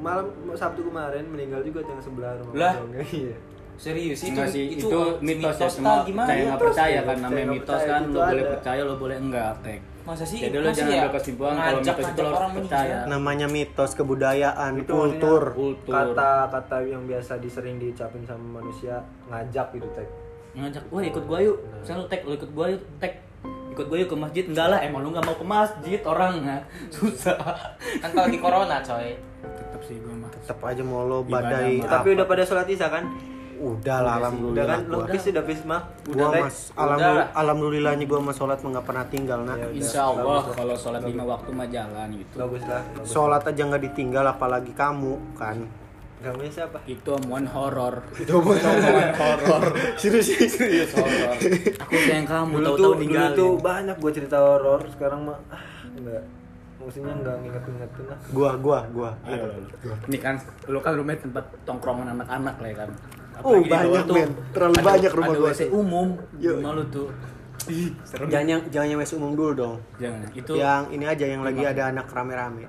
[0.03, 2.73] malam Sabtu kemarin meninggal juga yang sebelah rumah Lah?
[3.09, 3.35] iya
[3.73, 4.85] Serius itu Enggak sih, itu,
[5.19, 6.29] mitos, ya semua gimana?
[6.29, 9.17] percaya nggak Mitos, percaya ya, kan namanya mitos kan itu lo boleh percaya lo boleh
[9.17, 10.39] enggak tek Masa sih?
[10.41, 13.91] jadi lo jangan ya kesimpulan kalau ngajak- mitos itu lo harus orang percaya namanya mitos
[13.95, 15.43] kebudayaan Itu kultur
[15.87, 20.07] Kata-kata yang biasa disering diucapin sama manusia ngajak gitu tek.
[20.53, 23.13] ngajak wah ikut gua yuk saya lo tek lo ikut gua yuk tek
[23.73, 26.61] ikut gua yuk ke masjid enggak lah emang lu nggak mau ke masjid orang nah.
[26.93, 27.41] susah
[27.97, 29.17] Kan kalau di corona coy.
[29.83, 31.83] Tetap sih gua mah tetap aja mau lo badai.
[31.83, 33.05] Tapi udah pada sholat isya kan?
[33.53, 34.81] udah lah Udah alhamdulillah kan?
[34.85, 35.07] Lo gua.
[35.07, 35.81] pis udah pis mah?
[36.05, 36.41] Gua Tek?
[36.41, 40.41] mas alhamdulillah alhamdulillahnya gua sama sholat mah nggak pernah tinggal nah Ya udah, insya Allah
[40.49, 42.81] kalau sholat lima waktu mah jalan gitu Bagus lah.
[42.89, 43.07] bagus.
[43.07, 45.57] sholat aja nggak ditinggal apalagi kamu kan
[46.19, 46.79] Kamu siapa?
[46.85, 49.65] itu omongan horor itu omongan horor
[50.01, 51.35] serius serius horor
[51.83, 54.81] aku sayang kamu Dulu tahu-tahu tuh, dulu ninggalin tuh banyak gue cerita horor.
[54.89, 56.23] Sekarang mah ah, enggak.
[56.83, 58.17] Maksudnya enggak nginget-ngingetin lah.
[58.29, 59.45] gua gua gua Ayo,
[60.05, 62.91] ini kan lu kan rumahnya tempat tongkrongan anak-anak lah ya kan
[63.35, 64.29] Oh, Apalagi bawah banyak, tuh men.
[64.51, 66.51] Terlalu ada- banyak rumah ada gua WC umum Yo.
[66.55, 67.07] rumah lu tuh
[67.65, 71.25] Ih, serem jangan yang jangan yang WC umum dulu dong jangan itu yang ini aja
[71.25, 72.67] yang lagi ada anak rame-rame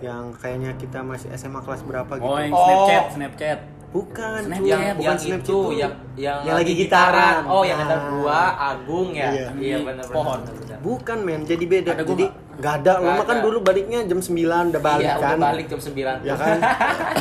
[0.00, 2.62] yang kayaknya kita masih SMA kelas berapa gitu oh yang Oh.
[2.62, 3.58] snapchat snapchat
[3.90, 4.62] bukan Snapchat.
[4.64, 7.42] yang bukan yang Snapchat itu yang yang, Yang lagi gitaran.
[7.44, 8.06] Oh, yang ada Nah.
[8.12, 9.28] gua, Agung ya.
[9.32, 9.48] Iya.
[9.52, 10.38] Iya benar Pohon.
[10.78, 12.24] bukan men jadi beda Ada gua jadi
[12.60, 12.62] nggak?
[12.62, 14.36] nggak ada Nggak mah kan dulu baliknya jam 9
[14.70, 15.96] udah balik iya, kan udah balik jam 9.
[16.22, 16.56] ya kan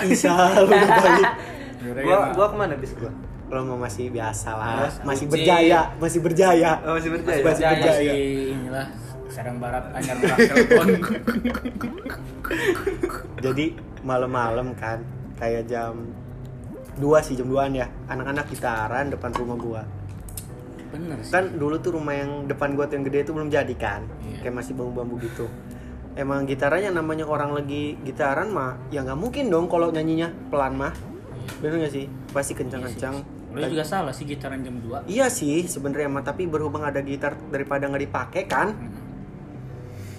[0.05, 1.27] Isya lu udah balik
[1.79, 3.11] Gua gua ke mana bis gua?
[3.49, 5.33] lo mah masih biasa lah Mas, masih Uci.
[5.33, 7.33] berjaya masih berjaya Oh, masih berjaya.
[7.33, 7.73] masih Berjaya.
[7.73, 8.87] berjaya masih inilah
[9.27, 10.87] Serang Barat Anyar Merak Cirebon
[13.39, 13.65] jadi
[14.01, 15.01] malam-malam kan
[15.35, 16.13] kayak jam
[16.95, 19.81] 2 sih jam 2an ya anak-anak gitaran depan rumah gua
[20.89, 21.31] bener sih.
[21.33, 24.01] Kan dulu tuh rumah yang depan gua tuh yang gede itu belum jadi kan.
[24.25, 24.45] Iya.
[24.45, 25.45] kayak masih bambu-bambu gitu.
[26.17, 30.93] Emang gitarannya namanya orang lagi gitaran mah ya nggak mungkin dong kalau nyanyinya pelan mah.
[31.63, 32.05] Bener gak sih?
[32.29, 33.39] Pasti kencang-kencang.
[33.49, 37.33] Lu juga salah sih gitaran jam 2 iya sih sebenarnya mah tapi berhubung ada gitar
[37.49, 38.77] daripada nggak dipakai kan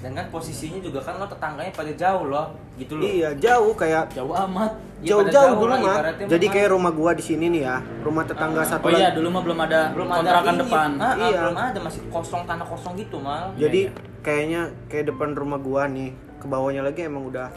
[0.00, 3.04] Dan kan posisinya juga kan lo tetangganya pada jauh loh, gitu loh.
[3.04, 6.52] iya jauh kayak jauh amat Iya, jauh-jauh jauh dulu lah, mah jadi memang.
[6.52, 9.58] kayak rumah gua di sini nih ya rumah tetangga satu oh iya dulu mah belum
[9.58, 10.60] ada belum ada kontrakan ini.
[10.60, 11.40] depan Ah, ah, Iya.
[11.40, 13.48] belum ada masih kosong tanah kosong gitu mal.
[13.54, 17.48] jadi Iya, kayaknya kayak depan rumah gua nih ke bawahnya lagi emang udah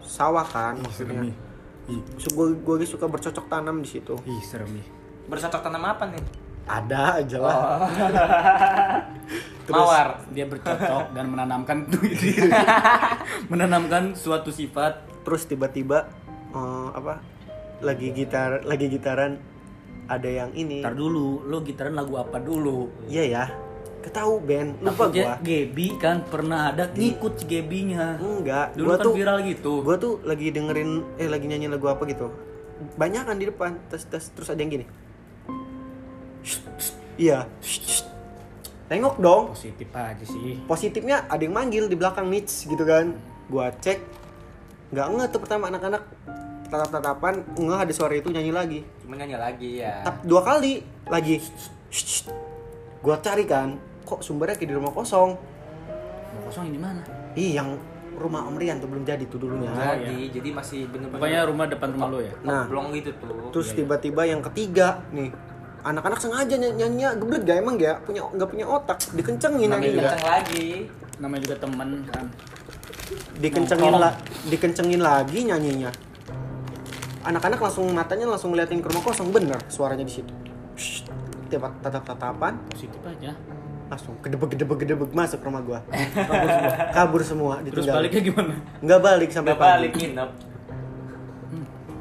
[0.00, 1.34] sawah kan maksudnya serem nih
[1.88, 4.86] ih, So, gua, gua suka bercocok tanam di situ ih serem nih
[5.26, 6.22] Bercocok tanam apa nih?
[6.68, 7.58] Ada aja lah.
[9.68, 10.08] Terus- Mawar.
[10.32, 11.84] dia bercocok dan menanamkan
[13.52, 15.04] menanamkan suatu sifat.
[15.24, 16.08] Terus tiba-tiba
[16.52, 17.20] eh, apa
[17.84, 19.36] lagi gitar lagi gitaran
[20.08, 20.80] ada yang ini.
[20.80, 22.88] Ntar dulu lo gitaran lagu apa dulu?
[23.08, 23.44] Iya ya
[23.98, 25.36] ketahu band lupa gua.
[25.42, 28.78] Gebi kan pernah ada ngikut si Gebinya enggak.
[28.78, 29.72] Dulu gua kan tuh viral gitu.
[29.84, 32.32] gua tuh lagi dengerin eh lagi nyanyi lagu apa gitu.
[32.96, 34.86] Banyak kan di depan terus terus terus ada yang gini.
[37.20, 37.38] Iya.
[38.88, 39.42] Tengok dong.
[39.52, 40.56] Positif aja sih.
[40.64, 43.12] Positifnya ada yang manggil di belakang niche gitu kan.
[43.52, 44.00] Gua cek.
[44.92, 46.02] Nggak nge tuh pertama anak-anak.
[46.68, 48.80] Tatap tatapan nggak ada suara itu nyanyi lagi.
[49.04, 50.04] Cuma nyanyi lagi ya.
[50.04, 51.44] Tap dua kali lagi.
[53.04, 53.76] Gua cari kan
[54.08, 55.36] kok sumbernya kayak di rumah kosong?
[55.36, 57.04] Mau kosong ini mana?
[57.36, 57.76] Ih yang
[58.18, 59.70] rumah Om Rian tuh belum jadi tuh dulunya.
[59.70, 60.48] Jadi, jadi.
[60.50, 62.34] masih bener-bener pokoknya rumah depan rumah lo ya?
[62.42, 62.66] nah.
[62.66, 63.54] oblong gitu tuh.
[63.54, 65.30] terus tiba-tiba yang ketiga nih
[65.80, 70.02] anak-anak sengaja ny- nyanyinya geblek gak emang gak punya nggak punya otak dikencengin Namanya juga-
[70.08, 70.66] kenceng lagi.
[71.16, 72.24] namanya juga temen kan.
[73.36, 74.12] Dikencengin lah
[74.44, 75.90] dikencengin lagi nyanyinya.
[77.20, 80.30] Anak-anak langsung matanya langsung ngeliatin ke rumah kosong bener suaranya di situ.
[81.48, 83.32] Tiba tatap tatapan positif aja.
[83.88, 85.80] Langsung gedebek gedebek gedebek masuk rumah gua.
[85.88, 88.54] Kabur semua kabur semua terus ditinggal baliknya gimana?
[88.78, 89.70] Nggak balik sampai Gak pagi.
[89.72, 90.30] balik nginep.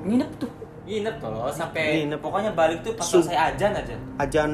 [0.04, 0.52] nginep tuh
[0.88, 2.20] Nginep loh sampai Nginep.
[2.24, 3.96] pokoknya balik tuh pas Sub- selesai ajan aja.
[4.24, 4.52] ajan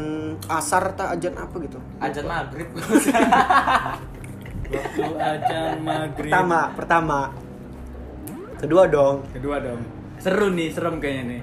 [0.50, 1.78] asar tak ajan apa gitu?
[2.02, 2.70] Ajan maghrib.
[4.74, 6.32] waktu ajan maghrib.
[6.34, 7.20] Pertama pertama.
[8.58, 9.22] Kedua dong.
[9.30, 9.82] Kedua dong.
[10.18, 11.42] Seru nih serem kayaknya nih.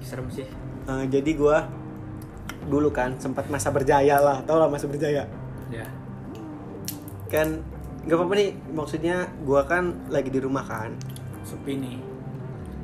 [0.00, 0.48] Serem sih.
[0.88, 1.68] Eh, jadi gua
[2.72, 4.40] dulu kan sempat masa berjaya lah.
[4.48, 5.28] Tau lah masa berjaya?
[5.68, 5.84] Ya.
[7.28, 7.60] Kan
[8.08, 8.50] nggak apa-apa nih.
[8.72, 10.96] Maksudnya gua kan lagi di rumah kan.
[11.44, 12.11] Sepi nih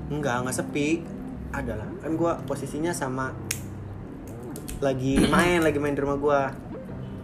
[0.08, 1.04] Enggak, nggak sepi.
[1.52, 1.88] Ada lah.
[2.04, 3.32] Kan gua posisinya sama
[4.80, 6.40] lagi main, lagi main di rumah gua.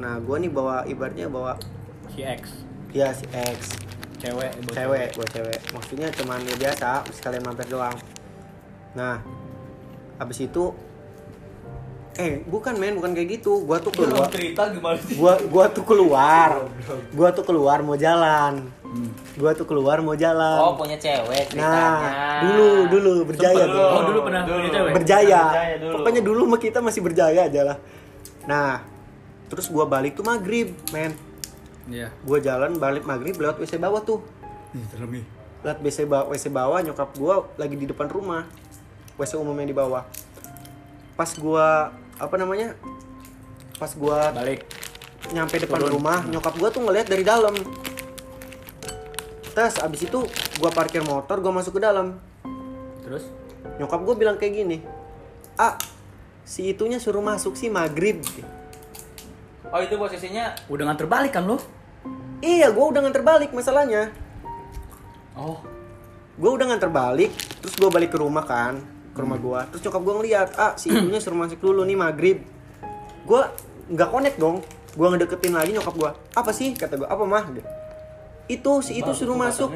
[0.01, 1.57] Nah, gua nih bawa ibaratnya bawa
[2.13, 3.75] si X ya si X,
[4.23, 5.61] cewek buat cewek, bawa cewek.
[5.75, 7.99] Maksudnya cuman ya biasa, sekalian mampir doang.
[8.95, 9.19] Nah,
[10.15, 10.71] habis itu
[12.15, 15.19] eh bukan men bukan kayak gitu gua tuh Lu keluar cerita gimana sih?
[15.19, 16.71] gua gua tuh keluar
[17.11, 19.11] gua tuh keluar mau jalan Hmm.
[19.35, 21.67] gua tuh keluar mau jalan Oh punya cewek ceritanya.
[21.67, 21.99] nah
[22.41, 24.93] dulu dulu berjaya dong Oh, dulu pernah punya cewek?
[24.95, 25.43] berjaya.
[25.51, 25.95] Berjaya dulu.
[25.99, 27.79] Pokoknya dulu mah kita masih berjaya aja lah.
[28.45, 28.87] Nah,
[29.47, 31.11] terus gua balik tuh maghrib, men.
[31.85, 32.15] Iya.
[32.23, 34.23] Gua jalan balik maghrib lewat WC bawah tuh.
[34.71, 35.25] Ih, serem nih.
[35.61, 38.47] Lewat WC bawah, WC bawah nyokap gua lagi di depan rumah.
[39.17, 40.07] WC umum yang di bawah.
[41.15, 42.79] Pas gua apa namanya?
[43.75, 44.63] Pas gua Balik.
[45.27, 47.57] nyampe depan rumah, nyokap gua tuh ngeliat dari dalam.
[49.55, 50.19] Terus abis itu
[50.59, 52.19] gua parkir motor, gua masuk ke dalam.
[53.07, 53.31] Terus?
[53.79, 54.83] Nyokap gua bilang kayak gini,
[55.55, 55.79] ah
[56.43, 58.21] si itunya suruh masuk sih maghrib.
[59.75, 61.63] Oh itu posisinya Udah nganter balik kan lo?
[62.43, 64.11] Iya, gua udah nganter balik masalahnya.
[65.39, 65.63] Oh.
[66.35, 67.31] Gue udah nganter balik,
[67.63, 68.83] terus gua balik ke rumah kan,
[69.15, 69.61] ke rumah gua.
[69.71, 72.43] Terus nyokap gua ngeliat, ah si itunya suruh masuk dulu nih maghrib.
[73.23, 73.55] Gua
[73.87, 74.59] nggak connect dong.
[74.99, 76.11] Gua ngedeketin lagi nyokap gua.
[76.35, 77.07] Apa sih kata gua?
[77.07, 77.55] Apa mah?
[78.49, 79.73] Itu si itu suruh masuk.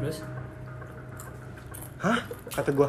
[0.00, 0.24] Terus?
[2.00, 2.18] Hah?
[2.52, 2.88] Kata gua.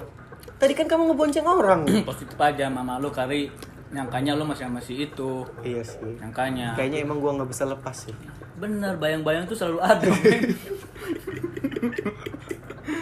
[0.57, 1.83] Tadi kan kamu ngebonceng orang.
[2.09, 3.51] Positif aja mama lu kali
[3.87, 5.47] nyangkanya lu masih sama si itu.
[5.63, 6.19] iya sih.
[6.19, 6.75] Nyangkanya.
[6.75, 8.15] Kayaknya emang gua nggak bisa lepas sih.
[8.57, 10.07] Bener, bayang-bayang tuh selalu ada.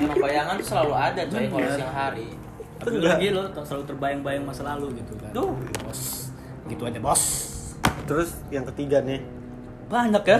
[0.04, 2.28] emang bayangan tuh selalu ada coy kalau siang hari.
[2.76, 5.32] Tapi lu lagi lo selalu terbayang-bayang masa lalu gitu kan.
[5.32, 5.56] Duh.
[5.86, 6.30] Bos.
[6.68, 7.24] Gitu aja, bos.
[8.06, 9.24] Terus yang ketiga nih.
[9.86, 10.39] Banyak ya?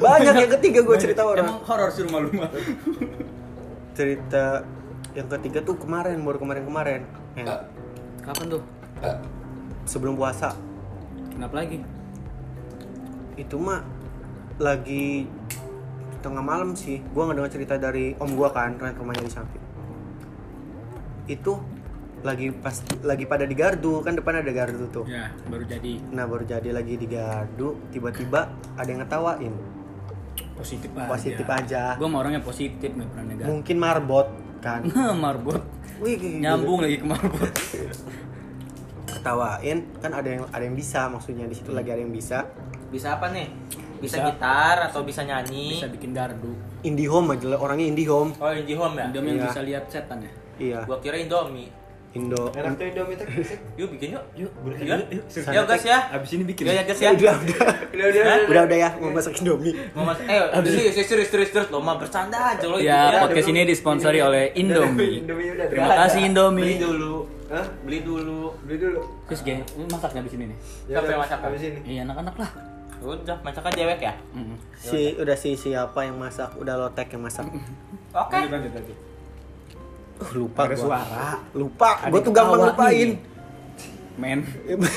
[0.00, 1.44] Banyak yang ketiga gua cerita orang.
[1.44, 2.50] Emang horor sih rumah lu mah.
[3.96, 4.60] cerita
[5.16, 7.48] yang ketiga tuh kemarin baru kemarin-kemarin Men,
[8.20, 8.62] Kapan tuh?
[9.88, 10.52] sebelum puasa
[11.32, 11.80] Kenapa lagi?
[13.36, 13.80] itu mah
[14.56, 15.28] lagi
[16.20, 19.64] tengah malam sih gua ngedengar cerita dari om gua kan kan rumahnya di samping
[21.24, 21.56] itu
[22.18, 26.24] lagi pas lagi pada di gardu kan depan ada gardu tuh Ya, baru jadi nah
[26.24, 29.54] baru jadi lagi di gardu tiba-tiba ada yang ngetawain
[30.52, 31.06] positif aja.
[31.06, 31.82] Positif aja.
[31.94, 33.46] Gue mau orangnya positif nggak pernah negatif.
[33.46, 34.80] mungkin marbot kan
[35.24, 35.62] Marbot.
[35.98, 36.36] wih gitu.
[36.38, 37.52] Nyambung lagi ke marbot.
[39.06, 42.46] ketawain kan ada yang ada yang bisa maksudnya di situ lagi ada yang bisa
[42.86, 43.50] Bisa apa nih?
[43.96, 44.28] Bisa, Bisa.
[44.28, 45.74] gitar atau bisa nyanyi?
[45.74, 46.52] Bisa bikin gardu.
[46.82, 49.04] IndiHome aja orangnya IndiHome Oh IndiHome ya?
[49.08, 49.48] Indomie yang Iya.
[49.48, 50.32] bisa lihat setan ya.
[50.56, 51.68] iya Gua kira Indomie.
[52.16, 53.26] Indo Enak tuh Indomie tuh.
[53.76, 54.24] Yuk bikin yuk.
[54.32, 54.50] Yuk,
[55.52, 55.98] Yuk, gas ya.
[56.16, 56.64] Abis ini bikin.
[56.64, 57.10] Yuk ya gas ya.
[57.12, 57.60] udah udah
[57.92, 58.24] Udah udah.
[58.48, 62.00] Udah udah ya mau masak Indomie Mau mas, eh serius serius serius serius lo mah
[62.00, 65.20] bercanda aja lo Ya, itu podcast ini disponsori oleh Indomie.
[65.20, 65.66] Indomie udah.
[65.68, 66.20] Terima kasih.
[66.32, 66.64] Indomie.
[66.64, 67.14] Beli dulu.
[67.52, 67.66] Hah?
[67.84, 68.40] Beli dulu.
[68.64, 69.00] Beli dulu.
[69.28, 70.58] Terus geng, lu masaknya di sini nih.
[70.88, 71.38] Siapa yang masak?
[71.44, 71.78] Habis ini.
[71.84, 72.50] Iya, anak-anak lah.
[72.96, 74.14] Udah, masakan dewek ya?
[74.32, 74.56] Mm.
[74.72, 77.44] si udah si siapa yang masak udah lotek yang masak
[78.16, 78.32] Oke.
[78.32, 78.96] Lanjut, lanjut, lanjut.
[80.16, 80.82] Uh, lupa Ada gua.
[80.82, 81.26] suara.
[81.52, 83.18] lupa gue tuh gampang lupain nih.
[84.16, 84.40] Men,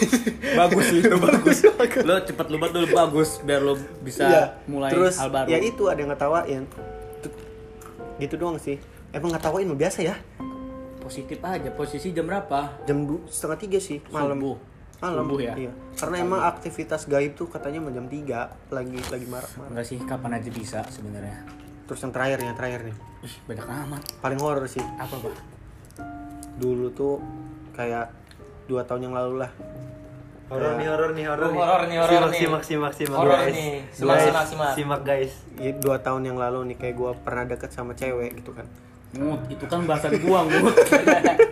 [0.60, 1.58] bagus itu bagus.
[2.08, 4.44] lo cepet lupa dulu bagus biar lo bisa Iya.
[4.66, 5.48] mulai terus hal baru.
[5.48, 6.64] ya itu ada yang ngetawain
[8.18, 8.80] gitu doang sih
[9.10, 10.16] emang ngetawain mah biasa ya
[11.00, 11.68] Positif aja.
[11.70, 12.80] Posisi jam berapa?
[12.86, 14.56] jam du- setengah tiga sih malam Subuh.
[15.00, 15.54] malam Subuh ya?
[15.58, 15.72] iya.
[15.96, 18.24] karena emang aktivitas gaib tuh katanya jam 3
[18.70, 21.44] lagi lagi marah-marah Enggak sih, kapan aja bisa sebenarnya.
[21.90, 24.02] Terus yang terakhir yang terakhir nih Ih, banyak amat.
[24.22, 25.34] paling horor sih Apa, Pak?
[26.56, 27.18] dulu tuh
[27.74, 28.14] kayak
[28.70, 29.52] dua tahun yang lalu lah
[30.50, 31.62] Horor nih, horor nih, horor nih.
[31.62, 32.40] horor nih, horor simak, nih.
[32.42, 33.54] Simak, simak, simak, Horor guys.
[33.54, 33.74] nih.
[33.94, 34.72] Simak, simak, simak.
[34.74, 35.34] Simak, guys.
[35.62, 38.66] Iya, dua tahun yang lalu nih kayak gue pernah deket sama cewek gitu kan
[39.14, 40.74] Mut, itu kan bahasa gua, Mut.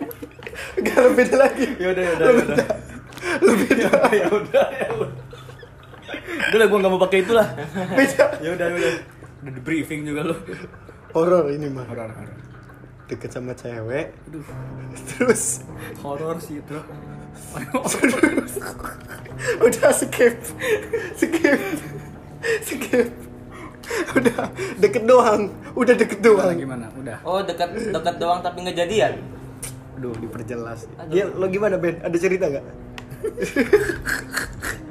[0.82, 2.66] gak lebih lagi ya udah, ya udah, ya udah.
[3.38, 5.10] Lebih ya udah, ya udah, ya udah.
[6.38, 7.48] Udah lah, gua nggak mau pakai itu lah.
[7.94, 8.90] beda Ya udah, ya
[9.40, 9.50] udah.
[9.50, 10.34] Di briefing juga lo.
[11.10, 12.36] horor ini mah Horor, horor.
[13.08, 14.44] deket sama cewek Aduh,
[15.08, 15.62] terus
[15.98, 16.76] horor sih itu.
[19.64, 20.34] udah skip
[21.14, 21.58] skip
[22.60, 23.06] skip
[24.12, 26.86] udah deket doang udah deket Gimana, doang gimana?
[26.94, 27.16] Udah.
[27.24, 29.12] Oh dekat dekat doang tapi nggak jadian.
[29.96, 32.62] aduh diperjelas dia lo gimana Ben ada cerita gak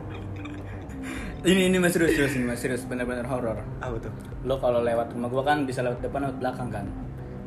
[1.47, 3.55] Ini ini mas serius, serius ini mas serius benar-benar horor.
[3.79, 4.11] apa tuh
[4.43, 6.85] Lo kalau lewat rumah gua kan bisa lewat depan lewat belakang kan.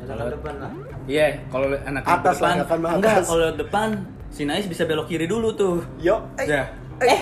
[0.01, 0.73] Jalan depan lah.
[1.05, 3.27] Iya, kalau le- anak Atas depan, lah, kan mah enggak, atas.
[3.29, 3.89] kalau lewat depan
[4.29, 5.85] si Nais bisa belok kiri dulu tuh.
[5.99, 6.63] yo eh, Ya.
[6.99, 7.21] Eh,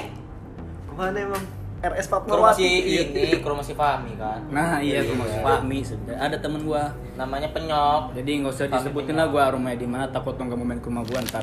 [0.86, 1.44] Ke mana emang?
[1.78, 4.38] RS ke si Fatmawati ini, ke rumah si Fahmi kan.
[4.48, 5.10] Nah, iya Iya.
[5.10, 6.18] rumah si Pak Mi sebenarnya.
[6.20, 6.90] Ada temen gua.
[7.14, 8.02] Namanya Penyok.
[8.14, 9.18] Jadi nggak usah Pak Mi disebutin Penyok.
[9.20, 11.42] lah gua rumahnya di mana takut nggak mau main ke rumah gua ntar.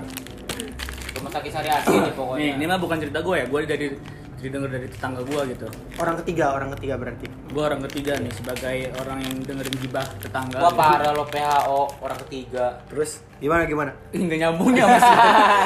[1.14, 1.70] Rumah sakit Sari
[2.12, 2.40] pokoknya.
[2.42, 3.46] Nih, ini mah bukan cerita gua ya.
[3.48, 3.88] Gua dari
[4.36, 7.26] didengar dari tetangga gua gitu Orang ketiga, orang ketiga berarti.
[7.50, 10.80] gua orang ketiga nih sebagai orang yang dengerin gibah tetangga Wah gitu.
[10.80, 12.66] parah lo PHO orang ketiga.
[12.92, 13.92] Terus gimana gimana?
[14.12, 15.16] Nggak nyambungnya masih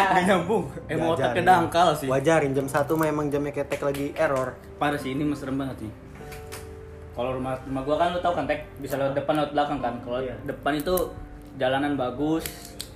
[0.10, 1.50] nggak nyambung emang otaknya ya.
[1.52, 4.54] dangkal sih Wajarin jam 1 mah emang jamnya ketek lagi error.
[4.78, 5.92] parah sih ini mas serem banget sih
[7.12, 9.94] kalau rumah rumah gua kan lo tau kan tek bisa lewat depan lewat belakang kan
[10.02, 10.96] kalau depan itu
[11.60, 12.46] jalanan bagus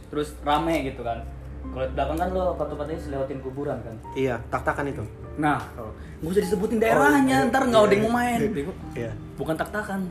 [0.08, 1.26] terus rame gitu kan
[1.66, 5.04] kalau lewat belakang kan lo patu-patunya lewatin kuburan kan Iya, tak-takan itu.
[5.34, 5.90] nah Oh.
[6.20, 8.74] nggak usah disebutin daerahnya ntar nggak ada yang mau main Bego.
[8.96, 9.12] Iya.
[9.34, 10.06] bukan tak-takan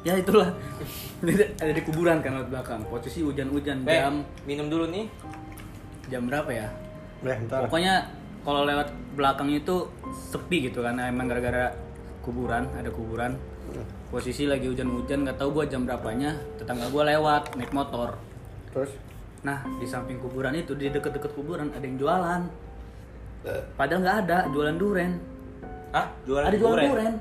[0.00, 0.52] ya itulah
[1.62, 5.08] ada di kuburan kan lewat belakang posisi hujan-hujan Be, jam minum dulu nih.
[6.06, 6.68] jam berapa ya
[7.20, 7.60] Udah, ntar.
[7.64, 8.04] Pokoknya
[8.44, 11.72] kalau lewat belakang itu sepi gitu karena emang gara-gara
[12.20, 13.40] kuburan, ada kuburan.
[14.06, 18.12] Posisi lagi hujan-hujan, nggak tahu gua jam berapanya, tetangga gua lewat naik motor.
[18.70, 18.92] Terus
[19.44, 22.40] Nah, di samping kuburan itu di deket-deket kuburan ada yang jualan.
[23.76, 25.12] Padahal nggak ada jualan duren.
[25.92, 26.06] Hah?
[26.24, 27.14] Jualan ada jualan duren.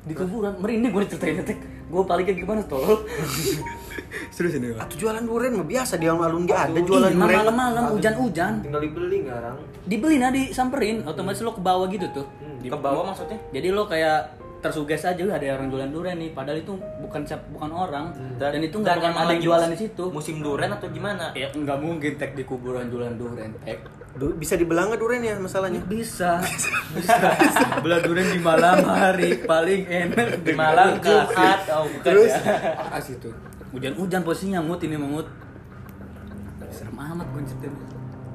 [0.00, 1.58] Di kuburan, merinding gue ceritain tek.
[1.90, 3.02] Gue paliknya gimana tolol.
[4.34, 4.84] Serius ini, Pak.
[4.84, 7.36] Atuh jualan duren mah biasa di alun-alun nggak ada jualan duren.
[7.36, 8.52] malam-malam hujan-hujan.
[8.62, 12.26] tinggal dibeli ngarang Dibeli nah disamperin, otomatis lo ke bawah gitu tuh.
[12.60, 13.40] Di- Ke bawah maksudnya?
[13.50, 17.48] Jadi lo kayak tersuges aja "Wih, ada orang jualan durian nih, padahal itu bukan siap-
[17.50, 20.04] bukan orang dan, itu nggak dan bukan emang ada yang jualan di situ.
[20.08, 21.32] Musim durian atau gimana?
[21.32, 23.80] Ya nggak mungkin tek di kuburan jualan durian tek.
[24.10, 25.80] Du- bisa dibelah nggak duren ya masalahnya?
[25.82, 26.42] Bisa,
[26.92, 27.16] bisa.
[27.80, 32.32] Belah durian di malam hari paling enak Di malam Jumat, oh bukan Terus?
[32.34, 32.74] ya.
[32.90, 33.30] Pas itu.
[33.70, 35.24] Hujan-hujan posisinya mut ini mamut.
[36.70, 37.74] Serem amat gue ceritain.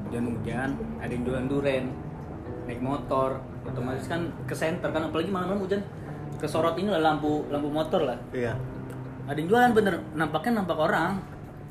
[0.07, 1.83] Hujan-hujan, ada yang jualan duren.
[2.65, 5.81] Naik motor, otomatis kan ke center kan apalagi malam-malam hujan
[6.37, 8.17] kesorot ini lah lampu lampu motor lah.
[8.29, 8.53] Iya.
[9.25, 11.17] Ada yang jualan bener, nampaknya nampak orang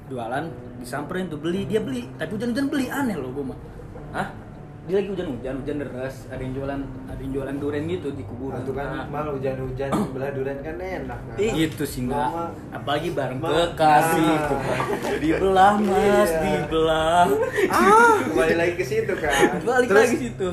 [0.05, 0.45] jualan
[0.77, 3.57] disamperin tuh beli dia beli tapi hujan-hujan beli aneh loh gue mah
[4.13, 4.29] Hah?
[4.85, 6.77] dia lagi hujan-hujan hujan deras ada yang jualan
[7.09, 11.17] ada yang jualan duren gitu di kuburan itu kan mal hujan-hujan belah durian kan enak
[11.17, 11.37] kan?
[11.41, 11.53] Ih.
[11.57, 12.45] gitu sih nggak Mama.
[12.71, 14.45] apalagi bareng Ma- kekasih Nah.
[14.45, 14.79] tuh kan
[15.17, 15.97] dibelah mas
[16.29, 16.41] Iya.
[16.43, 17.25] dibelah
[18.29, 20.01] kembali lagi ke situ kan balik Terus?
[20.05, 20.49] lagi situ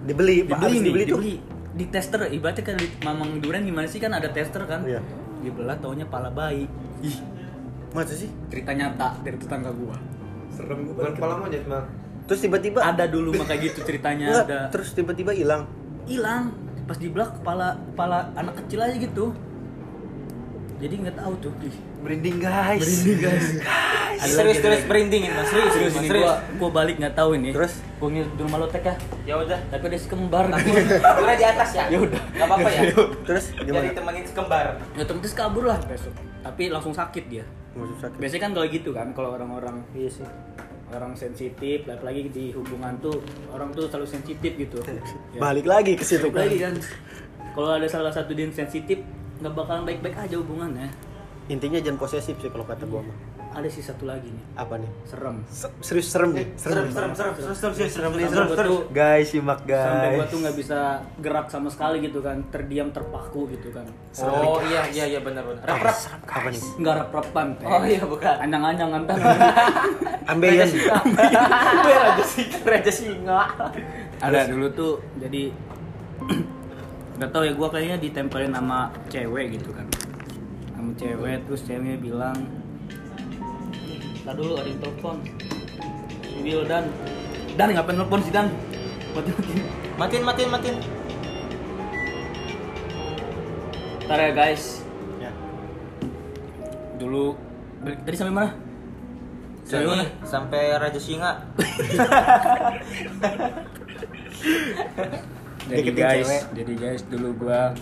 [0.00, 1.18] Dibeli, dibeli nih dibeli tuh.
[1.18, 1.34] dibeli
[1.80, 3.96] di tester ibaratnya kan di mamang duren gimana sih?
[3.96, 4.84] Kan ada tester kan?
[4.84, 5.00] Iya.
[5.40, 6.68] dibelah taunya pala bayi.
[7.00, 7.16] Ih
[7.96, 8.28] Masa sih?
[8.52, 9.96] cerita nyata dari tetangga gua.
[10.52, 11.88] Serem gua bukan kepala monyet mal
[12.28, 14.60] Terus tiba-tiba ada dulu mah kayak gitu ceritanya Enggak, ada.
[14.68, 15.64] terus tiba-tiba hilang.
[16.04, 16.52] hilang.
[16.84, 19.32] Pas dibelah kepala kepala anak kecil aja gitu.
[20.76, 22.80] Jadi nggak tahu tuh ih Merinding, guys.
[22.80, 23.46] merinding guys
[24.16, 24.88] Ada Serius terus lagi.
[24.88, 26.24] merindingin mas serius serius Mas, serius.
[26.24, 27.72] gua gua balik nggak tahu ini Terus?
[27.96, 29.58] gua ngeliat di rumah lo tek ya Ya udah.
[29.68, 31.84] tapi ada si kembar Durian di atas ya.
[31.92, 32.20] Ya udah.
[32.30, 32.82] Gak apa-apa ya.
[33.22, 33.92] Terus Jadi gimana?
[33.92, 34.66] temenin kembar.
[34.90, 38.16] ya otomatis kabur lah besok tapi langsung sakit dia Maksud sakit.
[38.16, 40.26] biasanya kan kalau gitu kan kalau orang-orang Iya sih.
[40.90, 44.80] orang sensitif apalagi di hubungan tuh orang tuh selalu sensitif gitu
[45.32, 45.38] Ya.
[45.38, 46.74] Balik lagi ke situ Balik lagi kan
[47.50, 48.98] kalau ada salah satu dia yang sensitif
[49.38, 50.88] nggak bakalan baik-baik aja hubungannya
[51.50, 53.18] Intinya jangan posesif sih kalau kata gua mah.
[53.50, 54.86] ada sih satu lagi nih Apa nih?
[55.04, 56.46] serem Se- Serius serem nih.
[56.54, 58.72] Serem serem serem serem serem serem serem serem serem.
[58.88, 60.30] Guys, simak sampai gua guys.
[60.30, 60.78] tuh nggak bisa
[61.18, 63.82] gerak sama sekali gitu kan terdiam terpaku gitu kan
[64.22, 65.66] Oh iya iya iya benar benar.
[65.66, 65.98] Rap rap.
[66.24, 66.62] Apa nih?
[66.78, 67.66] nggak rap-rapan teh.
[67.66, 68.34] Oh iya bukan.
[68.38, 69.18] anyang-anyang antar
[70.30, 70.62] Ambeien.
[71.90, 72.62] Raja singa.
[72.64, 73.40] Raja singa.
[74.20, 75.50] ada dulu tuh jadi
[77.18, 79.84] nggak tahu ya gua kayaknya ditempelin sama cewek gitu kan
[80.80, 82.36] sama cewek terus ceweknya bilang
[84.24, 85.16] Ntar dulu ada yang telepon
[86.40, 86.88] Wil dan
[87.52, 88.48] Dan ngapain telepon sih Dan
[89.12, 89.52] Mati mati
[90.00, 90.76] Matiin matiin matiin.
[94.08, 94.80] Ntar ya guys
[95.20, 95.28] Ya.
[96.96, 97.36] Dulu
[97.84, 98.50] Tadi sampai mana?
[99.68, 100.04] Sampai mana?
[100.24, 101.32] sampai Raja Singa.
[105.68, 106.42] Jadi guys cewek.
[106.56, 107.76] Jadi guys dulu gua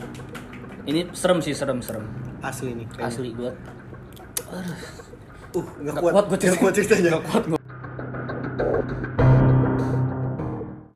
[0.86, 2.86] Ini serem sih serem serem Asli nih.
[2.86, 3.08] kayaknya.
[3.10, 3.52] Asli gua
[5.56, 6.12] Uh, nggak kuat.
[6.12, 7.08] kuat gua Nggak kuat ceritanya.
[7.16, 7.58] Nggak kuat gua